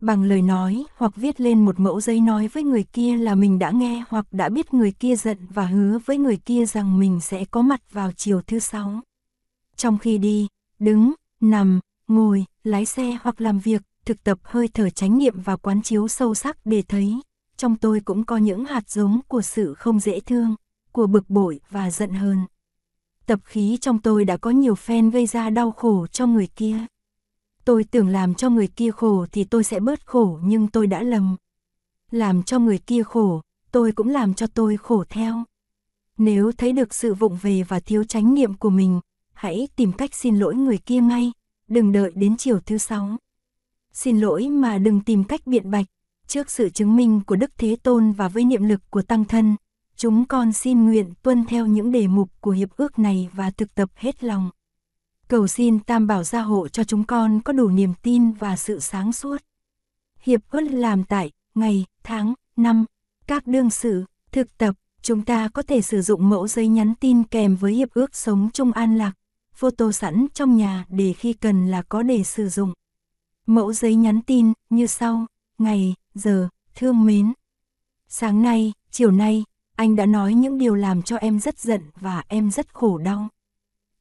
Bằng 0.00 0.22
lời 0.22 0.42
nói 0.42 0.84
hoặc 0.96 1.16
viết 1.16 1.40
lên 1.40 1.64
một 1.64 1.80
mẫu 1.80 2.00
giấy 2.00 2.20
nói 2.20 2.48
với 2.48 2.62
người 2.62 2.82
kia 2.82 3.16
là 3.16 3.34
mình 3.34 3.58
đã 3.58 3.70
nghe 3.70 4.04
hoặc 4.08 4.26
đã 4.32 4.48
biết 4.48 4.74
người 4.74 4.92
kia 4.92 5.16
giận 5.16 5.38
và 5.50 5.66
hứa 5.66 5.98
với 6.06 6.18
người 6.18 6.36
kia 6.36 6.66
rằng 6.66 6.98
mình 6.98 7.20
sẽ 7.20 7.44
có 7.44 7.62
mặt 7.62 7.80
vào 7.92 8.12
chiều 8.12 8.42
thứ 8.46 8.58
sáu. 8.58 9.00
Trong 9.76 9.98
khi 9.98 10.18
đi, 10.18 10.46
đứng, 10.78 11.12
nằm, 11.40 11.80
ngồi, 12.08 12.44
lái 12.64 12.84
xe 12.84 13.18
hoặc 13.22 13.40
làm 13.40 13.58
việc, 13.58 13.82
thực 14.04 14.24
tập 14.24 14.38
hơi 14.42 14.68
thở 14.68 14.90
chánh 14.90 15.18
niệm 15.18 15.34
và 15.44 15.56
quán 15.56 15.82
chiếu 15.82 16.08
sâu 16.08 16.34
sắc 16.34 16.56
để 16.64 16.82
thấy, 16.88 17.20
trong 17.60 17.76
tôi 17.76 18.00
cũng 18.00 18.24
có 18.24 18.36
những 18.36 18.64
hạt 18.64 18.90
giống 18.90 19.20
của 19.28 19.42
sự 19.42 19.74
không 19.74 20.00
dễ 20.00 20.20
thương, 20.20 20.54
của 20.92 21.06
bực 21.06 21.30
bội 21.30 21.60
và 21.70 21.90
giận 21.90 22.10
hờn. 22.10 22.38
Tập 23.26 23.40
khí 23.44 23.78
trong 23.80 23.98
tôi 23.98 24.24
đã 24.24 24.36
có 24.36 24.50
nhiều 24.50 24.74
phen 24.74 25.10
gây 25.10 25.26
ra 25.26 25.50
đau 25.50 25.70
khổ 25.70 26.06
cho 26.06 26.26
người 26.26 26.46
kia. 26.46 26.76
Tôi 27.64 27.84
tưởng 27.84 28.08
làm 28.08 28.34
cho 28.34 28.50
người 28.50 28.66
kia 28.66 28.90
khổ 28.90 29.26
thì 29.32 29.44
tôi 29.44 29.64
sẽ 29.64 29.80
bớt 29.80 30.06
khổ 30.06 30.38
nhưng 30.42 30.68
tôi 30.68 30.86
đã 30.86 31.02
lầm. 31.02 31.36
Làm 32.10 32.42
cho 32.42 32.58
người 32.58 32.78
kia 32.78 33.02
khổ, 33.02 33.40
tôi 33.72 33.92
cũng 33.92 34.08
làm 34.08 34.34
cho 34.34 34.46
tôi 34.46 34.76
khổ 34.76 35.04
theo. 35.08 35.44
Nếu 36.18 36.52
thấy 36.52 36.72
được 36.72 36.94
sự 36.94 37.14
vụng 37.14 37.38
về 37.42 37.62
và 37.62 37.80
thiếu 37.80 38.04
tránh 38.04 38.34
niệm 38.34 38.54
của 38.54 38.70
mình, 38.70 39.00
hãy 39.32 39.68
tìm 39.76 39.92
cách 39.92 40.14
xin 40.14 40.38
lỗi 40.38 40.54
người 40.54 40.78
kia 40.78 41.00
ngay, 41.00 41.32
đừng 41.68 41.92
đợi 41.92 42.12
đến 42.14 42.36
chiều 42.36 42.60
thứ 42.60 42.78
sáu. 42.78 43.16
Xin 43.92 44.18
lỗi 44.18 44.48
mà 44.48 44.78
đừng 44.78 45.00
tìm 45.00 45.24
cách 45.24 45.46
biện 45.46 45.70
bạch, 45.70 45.86
trước 46.30 46.50
sự 46.50 46.68
chứng 46.68 46.96
minh 46.96 47.20
của 47.26 47.36
Đức 47.36 47.50
Thế 47.58 47.76
Tôn 47.82 48.12
và 48.12 48.28
với 48.28 48.44
niệm 48.44 48.64
lực 48.64 48.80
của 48.90 49.02
Tăng 49.02 49.24
Thân, 49.24 49.56
chúng 49.96 50.24
con 50.24 50.52
xin 50.52 50.86
nguyện 50.86 51.12
tuân 51.22 51.44
theo 51.44 51.66
những 51.66 51.92
đề 51.92 52.06
mục 52.06 52.30
của 52.40 52.50
hiệp 52.50 52.76
ước 52.76 52.98
này 52.98 53.28
và 53.32 53.50
thực 53.50 53.74
tập 53.74 53.90
hết 53.94 54.24
lòng 54.24 54.50
cầu 55.28 55.46
xin 55.46 55.80
Tam 55.80 56.06
Bảo 56.06 56.24
gia 56.24 56.42
hộ 56.42 56.68
cho 56.68 56.84
chúng 56.84 57.04
con 57.04 57.40
có 57.40 57.52
đủ 57.52 57.68
niềm 57.68 57.94
tin 58.02 58.32
và 58.32 58.56
sự 58.56 58.80
sáng 58.80 59.12
suốt. 59.12 59.36
Hiệp 60.20 60.40
ước 60.50 60.60
làm 60.60 61.04
tại 61.04 61.30
ngày, 61.54 61.84
tháng, 62.02 62.34
năm, 62.56 62.84
các 63.26 63.46
đương 63.46 63.70
sự, 63.70 64.04
thực 64.32 64.58
tập, 64.58 64.74
chúng 65.02 65.24
ta 65.24 65.48
có 65.48 65.62
thể 65.62 65.82
sử 65.82 66.02
dụng 66.02 66.28
mẫu 66.28 66.48
giấy 66.48 66.68
nhắn 66.68 66.94
tin 67.00 67.24
kèm 67.24 67.56
với 67.56 67.72
hiệp 67.72 67.88
ước 67.94 68.16
sống 68.16 68.50
chung 68.52 68.72
an 68.72 68.98
lạc, 68.98 69.12
photo 69.54 69.92
sẵn 69.92 70.26
trong 70.34 70.56
nhà 70.56 70.84
để 70.88 71.12
khi 71.12 71.32
cần 71.32 71.66
là 71.66 71.82
có 71.82 72.02
để 72.02 72.24
sử 72.24 72.48
dụng. 72.48 72.72
Mẫu 73.46 73.72
giấy 73.72 73.94
nhắn 73.94 74.22
tin 74.22 74.52
như 74.70 74.86
sau, 74.86 75.26
ngày, 75.58 75.94
giờ, 76.14 76.48
thương 76.74 77.04
mến. 77.04 77.32
Sáng 78.08 78.42
nay, 78.42 78.72
chiều 78.90 79.10
nay, 79.10 79.44
anh 79.76 79.96
đã 79.96 80.06
nói 80.06 80.34
những 80.34 80.58
điều 80.58 80.74
làm 80.74 81.02
cho 81.02 81.16
em 81.16 81.40
rất 81.40 81.58
giận 81.58 81.80
và 82.00 82.22
em 82.28 82.50
rất 82.50 82.74
khổ 82.74 82.98
đau. 82.98 83.28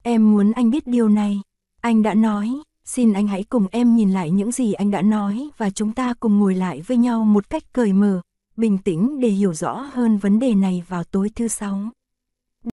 Em 0.03 0.31
muốn 0.31 0.51
anh 0.51 0.69
biết 0.69 0.87
điều 0.87 1.09
này. 1.09 1.41
Anh 1.81 2.03
đã 2.03 2.13
nói, 2.13 2.49
xin 2.85 3.13
anh 3.13 3.27
hãy 3.27 3.43
cùng 3.43 3.67
em 3.71 3.95
nhìn 3.95 4.11
lại 4.11 4.31
những 4.31 4.51
gì 4.51 4.73
anh 4.73 4.91
đã 4.91 5.01
nói 5.01 5.49
và 5.57 5.69
chúng 5.69 5.93
ta 5.93 6.13
cùng 6.13 6.39
ngồi 6.39 6.55
lại 6.55 6.81
với 6.81 6.97
nhau 6.97 7.23
một 7.23 7.49
cách 7.49 7.73
cởi 7.73 7.93
mở, 7.93 8.21
bình 8.57 8.77
tĩnh 8.77 9.19
để 9.19 9.29
hiểu 9.29 9.53
rõ 9.53 9.73
hơn 9.93 10.17
vấn 10.17 10.39
đề 10.39 10.53
này 10.53 10.83
vào 10.87 11.03
tối 11.03 11.29
thứ 11.35 11.47
sáu. 11.47 11.89